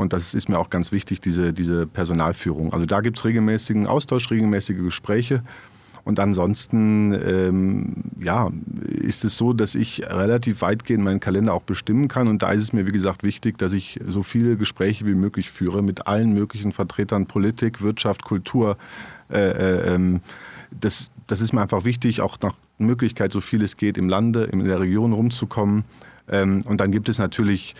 Und 0.00 0.12
das 0.12 0.34
ist 0.34 0.48
mir 0.48 0.58
auch 0.58 0.70
ganz 0.70 0.92
wichtig, 0.92 1.20
diese, 1.20 1.52
diese 1.52 1.86
Personalführung. 1.86 2.72
Also 2.72 2.86
da 2.86 3.00
gibt 3.00 3.18
es 3.18 3.24
regelmäßigen 3.24 3.86
Austausch, 3.86 4.30
regelmäßige 4.30 4.78
Gespräche. 4.78 5.42
Und 6.04 6.18
ansonsten 6.18 7.12
ähm, 7.12 7.96
ja, 8.20 8.50
ist 8.86 9.24
es 9.24 9.36
so, 9.36 9.52
dass 9.52 9.74
ich 9.74 10.02
relativ 10.02 10.62
weitgehend 10.62 11.04
meinen 11.04 11.20
Kalender 11.20 11.52
auch 11.52 11.62
bestimmen 11.62 12.08
kann. 12.08 12.26
Und 12.28 12.42
da 12.42 12.52
ist 12.52 12.62
es 12.62 12.72
mir, 12.72 12.86
wie 12.86 12.92
gesagt, 12.92 13.22
wichtig, 13.22 13.58
dass 13.58 13.74
ich 13.74 14.00
so 14.08 14.22
viele 14.22 14.56
Gespräche 14.56 15.06
wie 15.06 15.14
möglich 15.14 15.50
führe 15.50 15.82
mit 15.82 16.06
allen 16.06 16.32
möglichen 16.32 16.72
Vertretern 16.72 17.26
Politik, 17.26 17.82
Wirtschaft, 17.82 18.24
Kultur. 18.24 18.78
Äh, 19.30 19.38
äh, 19.38 19.94
ähm, 19.94 20.20
das, 20.80 21.10
das 21.26 21.42
ist 21.42 21.52
mir 21.52 21.60
einfach 21.60 21.84
wichtig, 21.84 22.22
auch 22.22 22.38
nach 22.40 22.54
Möglichkeit, 22.78 23.32
so 23.32 23.40
viel 23.40 23.62
es 23.62 23.76
geht, 23.76 23.98
im 23.98 24.08
Lande, 24.08 24.44
in 24.44 24.64
der 24.64 24.80
Region 24.80 25.12
rumzukommen. 25.12 25.84
Ähm, 26.30 26.62
und 26.64 26.80
dann 26.80 26.92
gibt 26.92 27.08
es 27.08 27.18
natürlich 27.18 27.74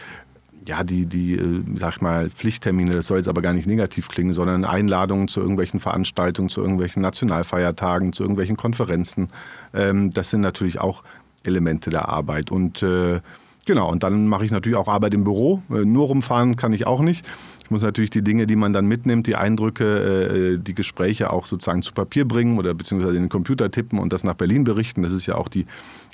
ja, 0.67 0.85
die, 0.85 1.07
die, 1.07 1.35
äh, 1.35 1.63
sag 1.77 1.97
ich 1.97 2.01
mal, 2.01 2.31
Pflichttermine, 2.31 2.93
das 2.93 3.07
soll 3.07 3.19
jetzt 3.19 3.29
aber 3.29 3.43
gar 3.43 3.53
nicht 3.53 3.67
negativ 3.67 4.09
klingen, 4.09 4.33
sondern 4.33 4.65
Einladungen 4.65 5.29
zu 5.29 5.41
irgendwelchen 5.41 5.81
Veranstaltungen, 5.81 6.49
zu 6.49 6.61
irgendwelchen 6.61 7.03
Nationalfeiertagen, 7.03 8.13
zu 8.13 8.23
irgendwelchen 8.23 8.57
Konferenzen. 8.57 9.29
Ähm, 9.73 10.11
das 10.11 10.31
sind 10.31 10.43
natürlich 10.43 10.81
auch 10.81 11.03
Elemente 11.45 11.91
der 11.91 12.09
Arbeit. 12.09 12.51
Und 12.51 12.83
äh, 12.83 13.21
genau, 13.65 13.91
und 13.91 14.03
dann 14.03 14.27
mache 14.27 14.45
ich 14.45 14.51
natürlich 14.51 14.77
auch 14.77 14.89
Arbeit 14.89 15.15
im 15.15 15.25
Büro. 15.25 15.63
Äh, 15.71 15.85
nur 15.85 16.09
rumfahren 16.09 16.57
kann 16.57 16.73
ich 16.73 16.87
auch 16.87 17.01
nicht. 17.01 17.25
Ich 17.65 17.71
muss 17.71 17.83
natürlich 17.83 18.11
die 18.11 18.23
Dinge, 18.23 18.47
die 18.47 18.57
man 18.57 18.73
dann 18.73 18.87
mitnimmt, 18.87 19.27
die 19.29 19.37
Eindrücke, 19.37 20.57
äh, 20.57 20.59
die 20.59 20.75
Gespräche 20.75 21.33
auch 21.33 21.47
sozusagen 21.47 21.83
zu 21.83 21.93
Papier 21.93 22.27
bringen 22.27 22.59
oder 22.59 22.75
beziehungsweise 22.75 23.17
in 23.17 23.23
den 23.23 23.29
Computer 23.29 23.71
tippen 23.71 23.99
und 23.99 24.13
das 24.13 24.25
nach 24.25 24.35
Berlin 24.35 24.65
berichten. 24.65 25.03
Das 25.03 25.13
ist 25.13 25.27
ja 25.27 25.37
auch 25.37 25.49
die 25.49 25.67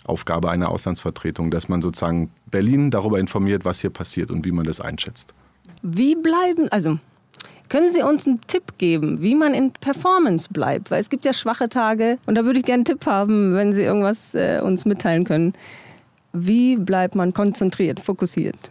Aufgabe 0.08 0.50
einer 0.50 0.70
Auslandsvertretung, 0.70 1.50
dass 1.50 1.68
man 1.68 1.82
sozusagen 1.82 2.30
Berlin 2.50 2.90
darüber 2.90 3.18
informiert, 3.18 3.64
was 3.64 3.80
hier 3.80 3.90
passiert 3.90 4.30
und 4.30 4.44
wie 4.44 4.52
man 4.52 4.64
das 4.64 4.80
einschätzt. 4.80 5.34
Wie 5.82 6.14
bleiben, 6.14 6.68
also 6.70 6.98
können 7.68 7.92
Sie 7.92 8.02
uns 8.02 8.26
einen 8.26 8.40
Tipp 8.42 8.78
geben, 8.78 9.22
wie 9.22 9.34
man 9.34 9.52
in 9.52 9.72
Performance 9.72 10.48
bleibt? 10.50 10.90
Weil 10.90 11.00
es 11.00 11.10
gibt 11.10 11.24
ja 11.24 11.32
schwache 11.32 11.68
Tage 11.68 12.18
und 12.26 12.36
da 12.36 12.44
würde 12.44 12.60
ich 12.60 12.64
gerne 12.64 12.78
einen 12.78 12.84
Tipp 12.84 13.06
haben, 13.06 13.54
wenn 13.54 13.72
Sie 13.72 13.82
irgendwas 13.82 14.34
äh, 14.34 14.60
uns 14.62 14.84
mitteilen 14.84 15.24
können. 15.24 15.52
Wie 16.32 16.76
bleibt 16.76 17.14
man 17.14 17.32
konzentriert, 17.32 17.98
fokussiert? 17.98 18.70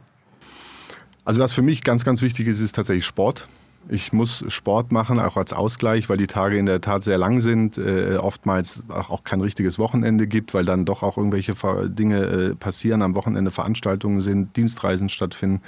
Also 1.26 1.42
was 1.42 1.54
für 1.54 1.64
mich 1.64 1.84
ganz, 1.84 2.06
ganz 2.06 2.22
wichtig 2.22 2.48
ist, 2.48 2.62
ist 2.62 2.76
tatsächlich 2.76 3.06
Sport. 3.06 3.48
Ich 3.88 4.14
muss 4.14 4.44
Sport 4.48 4.92
machen, 4.92 5.20
auch 5.20 5.38
als 5.38 5.54
Ausgleich, 5.54 6.10
weil 6.10 6.18
die 6.18 6.26
Tage 6.28 6.58
in 6.58 6.66
der 6.66 6.82
Tat 6.82 7.04
sehr 7.04 7.20
lang 7.20 7.40
sind, 7.40 7.78
äh, 7.78 8.18
oftmals 8.18 8.84
auch 8.90 9.24
kein 9.24 9.42
richtiges 9.42 9.78
Wochenende 9.78 10.26
gibt, 10.26 10.56
weil 10.56 10.66
dann 10.66 10.86
doch 10.86 11.04
auch 11.04 11.18
irgendwelche 11.18 11.54
Dinge 11.90 12.20
äh, 12.24 12.56
passieren, 12.56 13.04
am 13.04 13.16
Wochenende 13.16 13.52
Veranstaltungen 13.52 14.22
sind, 14.22 14.58
Dienstreisen 14.58 15.10
stattfinden. 15.10 15.62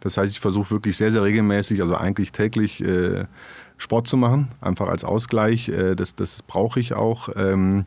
Das 0.00 0.16
heißt, 0.16 0.32
ich 0.32 0.40
versuche 0.40 0.70
wirklich 0.70 0.96
sehr, 0.96 1.10
sehr 1.10 1.24
regelmäßig, 1.24 1.82
also 1.82 1.96
eigentlich 1.96 2.30
täglich 2.30 2.80
äh, 2.84 3.24
Sport 3.78 4.06
zu 4.06 4.16
machen, 4.16 4.48
einfach 4.60 4.88
als 4.88 5.04
Ausgleich. 5.04 5.68
Äh, 5.68 5.96
das, 5.96 6.14
das 6.14 6.42
brauche 6.42 6.78
ich 6.78 6.94
auch. 6.94 7.28
Ähm, 7.34 7.84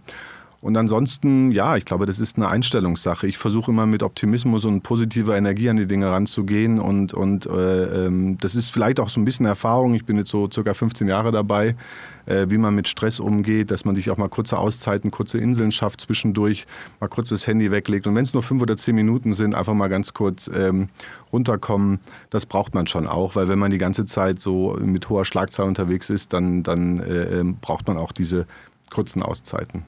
und 0.62 0.76
ansonsten, 0.76 1.52
ja, 1.52 1.78
ich 1.78 1.86
glaube, 1.86 2.06
das 2.06 2.20
ist 2.20 2.36
eine 2.36 2.50
Einstellungssache. 2.50 3.28
Ich 3.28 3.38
versuche 3.38 3.72
immer 3.72 3.86
mit 3.86 4.04
Optimismus 4.04 4.66
und 4.66 4.84
positiver 4.84 5.38
Energie 5.38 5.70
an 5.70 5.78
die 5.78 5.88
Dinge 5.88 6.12
ranzugehen. 6.12 6.80
Und, 6.80 7.14
und 7.14 7.46
äh, 7.46 8.08
ähm, 8.08 8.38
das 8.42 8.56
ist 8.56 8.70
vielleicht 8.70 9.00
auch 9.00 9.08
so 9.08 9.22
ein 9.22 9.26
bisschen 9.26 9.46
Erfahrung. 9.46 9.94
Ich 9.94 10.06
bin 10.06 10.18
jetzt 10.18 10.32
so 10.32 10.50
circa 10.52 10.74
15 10.74 11.08
Jahre 11.08 11.32
dabei, 11.32 11.78
äh, 12.26 12.48
wie 12.50 12.58
man 12.58 12.76
mit 12.76 12.90
Stress 12.90 13.22
umgeht, 13.22 13.72
dass 13.72 13.86
man 13.86 13.96
sich 13.96 14.12
auch 14.12 14.18
mal 14.18 14.28
kurze 14.28 14.58
Auszeiten, 14.58 15.12
kurze 15.12 15.38
Inseln 15.38 15.72
schafft 15.72 16.02
zwischendurch, 16.02 16.68
mal 17.00 17.08
kurz 17.08 17.30
das 17.30 17.48
Handy 17.48 17.72
weglegt. 17.72 18.06
Und 18.06 18.16
wenn 18.16 18.24
es 18.24 18.34
nur 18.34 18.44
fünf 18.44 18.62
oder 18.62 18.76
zehn 18.76 18.96
Minuten 18.96 19.32
sind, 19.32 19.56
einfach 19.56 19.74
mal 19.74 19.88
ganz 19.88 20.14
kurz 20.14 20.52
ähm, 20.54 20.88
runterkommen. 21.32 22.00
Das 22.32 22.46
braucht 22.46 22.76
man 22.76 22.86
schon 22.86 23.08
auch, 23.08 23.38
weil 23.38 23.48
wenn 23.48 23.60
man 23.60 23.72
die 23.72 23.78
ganze 23.78 24.06
Zeit 24.06 24.42
so 24.42 24.78
mit 24.82 25.08
hoher 25.08 25.24
Schlagzahl 25.24 25.68
unterwegs 25.68 26.10
ist, 26.10 26.34
dann, 26.34 26.64
dann 26.64 27.00
äh, 27.00 27.40
ähm, 27.40 27.60
braucht 27.62 27.88
man 27.88 27.96
auch 27.96 28.12
diese 28.12 28.46
kurzen 28.90 29.24
Auszeiten. 29.24 29.86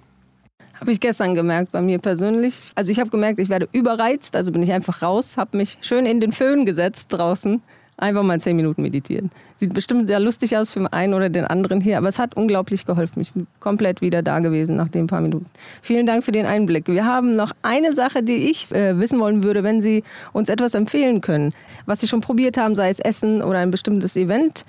Habe 0.81 0.91
ich 0.91 0.99
gestern 0.99 1.35
gemerkt 1.35 1.71
bei 1.71 1.79
mir 1.79 1.99
persönlich. 1.99 2.71
Also 2.73 2.91
ich 2.91 2.99
habe 2.99 3.11
gemerkt, 3.11 3.37
ich 3.37 3.49
werde 3.49 3.69
überreizt, 3.71 4.35
also 4.35 4.51
bin 4.51 4.63
ich 4.63 4.71
einfach 4.71 5.03
raus, 5.03 5.37
habe 5.37 5.55
mich 5.55 5.77
schön 5.81 6.07
in 6.07 6.19
den 6.19 6.31
Föhn 6.31 6.65
gesetzt 6.65 7.09
draußen, 7.09 7.61
einfach 7.97 8.23
mal 8.23 8.39
zehn 8.39 8.55
Minuten 8.55 8.81
meditieren. 8.81 9.29
Sieht 9.57 9.75
bestimmt 9.75 10.07
sehr 10.07 10.19
lustig 10.19 10.57
aus 10.57 10.71
für 10.71 10.79
den 10.79 10.87
einen 10.87 11.13
oder 11.13 11.29
den 11.29 11.45
anderen 11.45 11.81
hier, 11.81 11.99
aber 11.99 12.07
es 12.07 12.17
hat 12.17 12.35
unglaublich 12.35 12.87
geholfen. 12.87 13.21
Ich 13.21 13.31
bin 13.31 13.45
komplett 13.59 14.01
wieder 14.01 14.23
da 14.23 14.39
gewesen 14.39 14.75
nach 14.75 14.87
den 14.87 15.05
paar 15.05 15.21
Minuten. 15.21 15.45
Vielen 15.83 16.07
Dank 16.07 16.23
für 16.23 16.31
den 16.31 16.47
Einblick. 16.47 16.87
Wir 16.87 17.05
haben 17.05 17.35
noch 17.35 17.51
eine 17.61 17.93
Sache, 17.93 18.23
die 18.23 18.49
ich 18.49 18.73
äh, 18.73 18.99
wissen 18.99 19.19
wollen 19.19 19.43
würde, 19.43 19.63
wenn 19.63 19.83
Sie 19.83 20.03
uns 20.33 20.49
etwas 20.49 20.73
empfehlen 20.73 21.21
können, 21.21 21.53
was 21.85 22.01
Sie 22.01 22.07
schon 22.07 22.21
probiert 22.21 22.57
haben, 22.57 22.73
sei 22.73 22.89
es 22.89 22.99
Essen 22.99 23.43
oder 23.43 23.59
ein 23.59 23.69
bestimmtes 23.69 24.15
Event. 24.15 24.65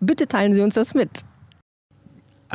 Bitte 0.00 0.26
teilen 0.26 0.52
Sie 0.52 0.60
uns 0.60 0.74
das 0.74 0.92
mit. 0.92 1.24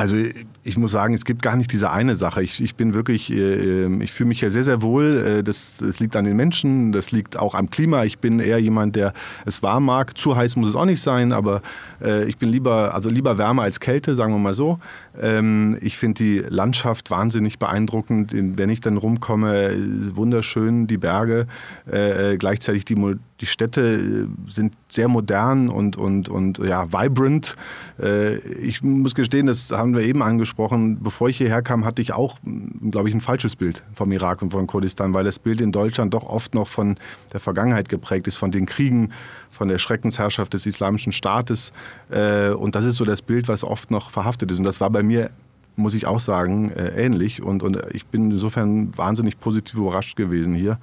Also 0.00 0.16
ich 0.62 0.78
muss 0.78 0.92
sagen, 0.92 1.12
es 1.12 1.26
gibt 1.26 1.42
gar 1.42 1.56
nicht 1.56 1.70
diese 1.72 1.90
eine 1.90 2.16
Sache. 2.16 2.42
Ich, 2.42 2.62
ich 2.62 2.74
bin 2.74 2.94
wirklich, 2.94 3.30
äh, 3.30 4.02
ich 4.02 4.12
fühle 4.12 4.28
mich 4.28 4.40
ja 4.40 4.48
sehr, 4.48 4.64
sehr 4.64 4.80
wohl. 4.80 5.40
Äh, 5.40 5.42
das, 5.42 5.76
das 5.76 6.00
liegt 6.00 6.16
an 6.16 6.24
den 6.24 6.36
Menschen, 6.36 6.90
das 6.90 7.12
liegt 7.12 7.38
auch 7.38 7.54
am 7.54 7.68
Klima. 7.68 8.04
Ich 8.04 8.18
bin 8.18 8.40
eher 8.40 8.58
jemand, 8.58 8.96
der 8.96 9.12
es 9.44 9.62
warm 9.62 9.84
mag. 9.84 10.16
Zu 10.16 10.34
heiß 10.34 10.56
muss 10.56 10.70
es 10.70 10.74
auch 10.74 10.86
nicht 10.86 11.02
sein, 11.02 11.32
aber 11.32 11.60
äh, 12.00 12.24
ich 12.24 12.38
bin 12.38 12.48
lieber, 12.48 12.94
also 12.94 13.10
lieber 13.10 13.36
Wärme 13.36 13.60
als 13.60 13.78
Kälte, 13.78 14.14
sagen 14.14 14.32
wir 14.32 14.38
mal 14.38 14.54
so. 14.54 14.78
Ähm, 15.20 15.76
ich 15.82 15.98
finde 15.98 16.24
die 16.24 16.38
Landschaft 16.48 17.10
wahnsinnig 17.10 17.58
beeindruckend. 17.58 18.32
Wenn 18.32 18.70
ich 18.70 18.80
dann 18.80 18.96
rumkomme, 18.96 19.74
wunderschön, 20.14 20.86
die 20.86 20.96
Berge, 20.96 21.46
gleichzeitig 22.38 22.86
die 22.86 22.94
die 23.40 23.46
Städte 23.46 23.80
äh, 23.80 24.50
sind 24.50 24.74
sehr 24.88 25.08
modern 25.08 25.68
und, 25.68 25.96
und, 25.96 26.28
und 26.28 26.58
ja, 26.58 26.92
vibrant. 26.92 27.56
Äh, 28.00 28.36
ich 28.36 28.82
muss 28.82 29.14
gestehen, 29.14 29.46
das 29.46 29.70
haben 29.70 29.94
wir 29.94 30.02
eben 30.02 30.22
angesprochen, 30.22 31.02
bevor 31.02 31.28
ich 31.28 31.38
hierher 31.38 31.62
kam, 31.62 31.84
hatte 31.84 32.02
ich 32.02 32.12
auch, 32.12 32.38
glaube 32.90 33.08
ich, 33.08 33.14
ein 33.14 33.20
falsches 33.20 33.56
Bild 33.56 33.82
vom 33.94 34.12
Irak 34.12 34.42
und 34.42 34.50
von 34.50 34.66
Kurdistan, 34.66 35.14
weil 35.14 35.24
das 35.24 35.38
Bild 35.38 35.60
in 35.60 35.72
Deutschland 35.72 36.12
doch 36.12 36.24
oft 36.24 36.54
noch 36.54 36.68
von 36.68 36.96
der 37.32 37.40
Vergangenheit 37.40 37.88
geprägt 37.88 38.28
ist, 38.28 38.36
von 38.36 38.50
den 38.50 38.66
Kriegen, 38.66 39.10
von 39.50 39.68
der 39.68 39.78
Schreckensherrschaft 39.78 40.52
des 40.52 40.66
Islamischen 40.66 41.12
Staates. 41.12 41.72
Äh, 42.10 42.50
und 42.50 42.74
das 42.74 42.84
ist 42.84 42.96
so 42.96 43.04
das 43.04 43.22
Bild, 43.22 43.48
was 43.48 43.64
oft 43.64 43.90
noch 43.90 44.10
verhaftet 44.10 44.50
ist. 44.50 44.58
Und 44.58 44.64
das 44.64 44.80
war 44.80 44.90
bei 44.90 45.02
mir 45.02 45.30
muss 45.76 45.94
ich 45.94 46.06
auch 46.06 46.20
sagen, 46.20 46.72
ähnlich. 46.72 47.42
Und, 47.42 47.62
und 47.62 47.78
ich 47.92 48.04
bin 48.04 48.30
insofern 48.30 48.94
wahnsinnig 48.98 49.40
positiv 49.40 49.78
überrascht 49.78 50.14
gewesen 50.14 50.52
hier. 50.52 50.78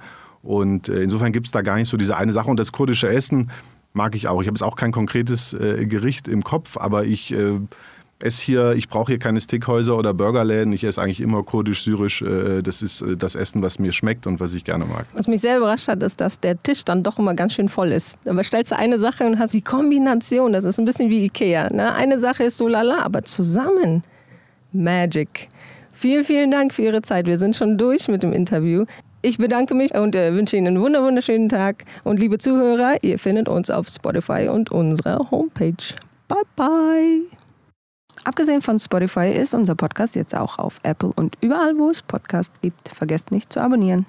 Und 0.48 0.88
äh, 0.88 1.02
insofern 1.02 1.32
gibt 1.32 1.44
es 1.44 1.52
da 1.52 1.60
gar 1.60 1.76
nicht 1.76 1.90
so 1.90 1.98
diese 1.98 2.16
eine 2.16 2.32
Sache. 2.32 2.48
Und 2.48 2.58
das 2.58 2.72
kurdische 2.72 3.06
Essen 3.06 3.50
mag 3.92 4.14
ich 4.14 4.28
auch. 4.28 4.40
Ich 4.40 4.48
habe 4.48 4.54
jetzt 4.54 4.62
auch 4.62 4.76
kein 4.76 4.92
konkretes 4.92 5.52
äh, 5.52 5.84
Gericht 5.84 6.26
im 6.26 6.42
Kopf, 6.42 6.78
aber 6.78 7.04
ich 7.04 7.34
äh, 7.34 7.60
esse 8.22 8.46
hier, 8.46 8.72
ich 8.72 8.88
brauche 8.88 9.12
hier 9.12 9.18
keine 9.18 9.42
Steakhäuser 9.42 9.98
oder 9.98 10.14
Burgerläden. 10.14 10.72
Ich 10.72 10.84
esse 10.84 11.02
eigentlich 11.02 11.20
immer 11.20 11.42
kurdisch, 11.42 11.84
syrisch. 11.84 12.22
Äh, 12.22 12.62
das 12.62 12.80
ist 12.80 13.02
äh, 13.02 13.18
das 13.18 13.34
Essen, 13.34 13.60
was 13.60 13.78
mir 13.78 13.92
schmeckt 13.92 14.26
und 14.26 14.40
was 14.40 14.54
ich 14.54 14.64
gerne 14.64 14.86
mag. 14.86 15.04
Was 15.12 15.28
mich 15.28 15.42
sehr 15.42 15.58
überrascht 15.58 15.86
hat, 15.86 16.02
ist, 16.02 16.18
dass 16.18 16.40
der 16.40 16.56
Tisch 16.62 16.82
dann 16.82 17.02
doch 17.02 17.18
immer 17.18 17.34
ganz 17.34 17.52
schön 17.52 17.68
voll 17.68 17.92
ist. 17.92 18.16
Aber 18.26 18.42
stellst 18.42 18.72
du 18.72 18.76
eine 18.78 18.98
Sache 18.98 19.26
und 19.26 19.38
hast 19.38 19.52
die 19.52 19.60
Kombination. 19.60 20.54
Das 20.54 20.64
ist 20.64 20.78
ein 20.78 20.86
bisschen 20.86 21.10
wie 21.10 21.26
Ikea. 21.26 21.68
Ne? 21.74 21.92
Eine 21.92 22.18
Sache 22.20 22.44
ist 22.44 22.56
so 22.56 22.68
lala, 22.68 23.02
aber 23.02 23.22
zusammen 23.22 24.02
Magic. 24.72 25.48
Vielen, 25.92 26.24
vielen 26.24 26.50
Dank 26.50 26.72
für 26.72 26.82
Ihre 26.82 27.02
Zeit. 27.02 27.26
Wir 27.26 27.36
sind 27.36 27.54
schon 27.54 27.76
durch 27.76 28.08
mit 28.08 28.22
dem 28.22 28.32
Interview. 28.32 28.86
Ich 29.28 29.36
bedanke 29.36 29.74
mich 29.74 29.94
und 29.94 30.16
äh, 30.16 30.32
wünsche 30.32 30.56
Ihnen 30.56 30.68
einen 30.68 30.80
wunderschönen 30.80 31.50
Tag. 31.50 31.84
Und 32.02 32.18
liebe 32.18 32.38
Zuhörer, 32.38 32.96
ihr 33.02 33.18
findet 33.18 33.46
uns 33.46 33.68
auf 33.68 33.86
Spotify 33.86 34.48
und 34.48 34.70
unserer 34.70 35.30
Homepage. 35.30 35.74
Bye 36.28 36.38
bye. 36.56 37.20
Abgesehen 38.24 38.62
von 38.62 38.80
Spotify 38.80 39.30
ist 39.30 39.52
unser 39.52 39.74
Podcast 39.74 40.16
jetzt 40.16 40.34
auch 40.34 40.58
auf 40.58 40.80
Apple 40.82 41.12
und 41.14 41.36
überall, 41.42 41.76
wo 41.76 41.90
es 41.90 42.00
Podcasts 42.00 42.58
gibt. 42.62 42.88
Vergesst 42.88 43.30
nicht 43.30 43.52
zu 43.52 43.60
abonnieren. 43.60 44.06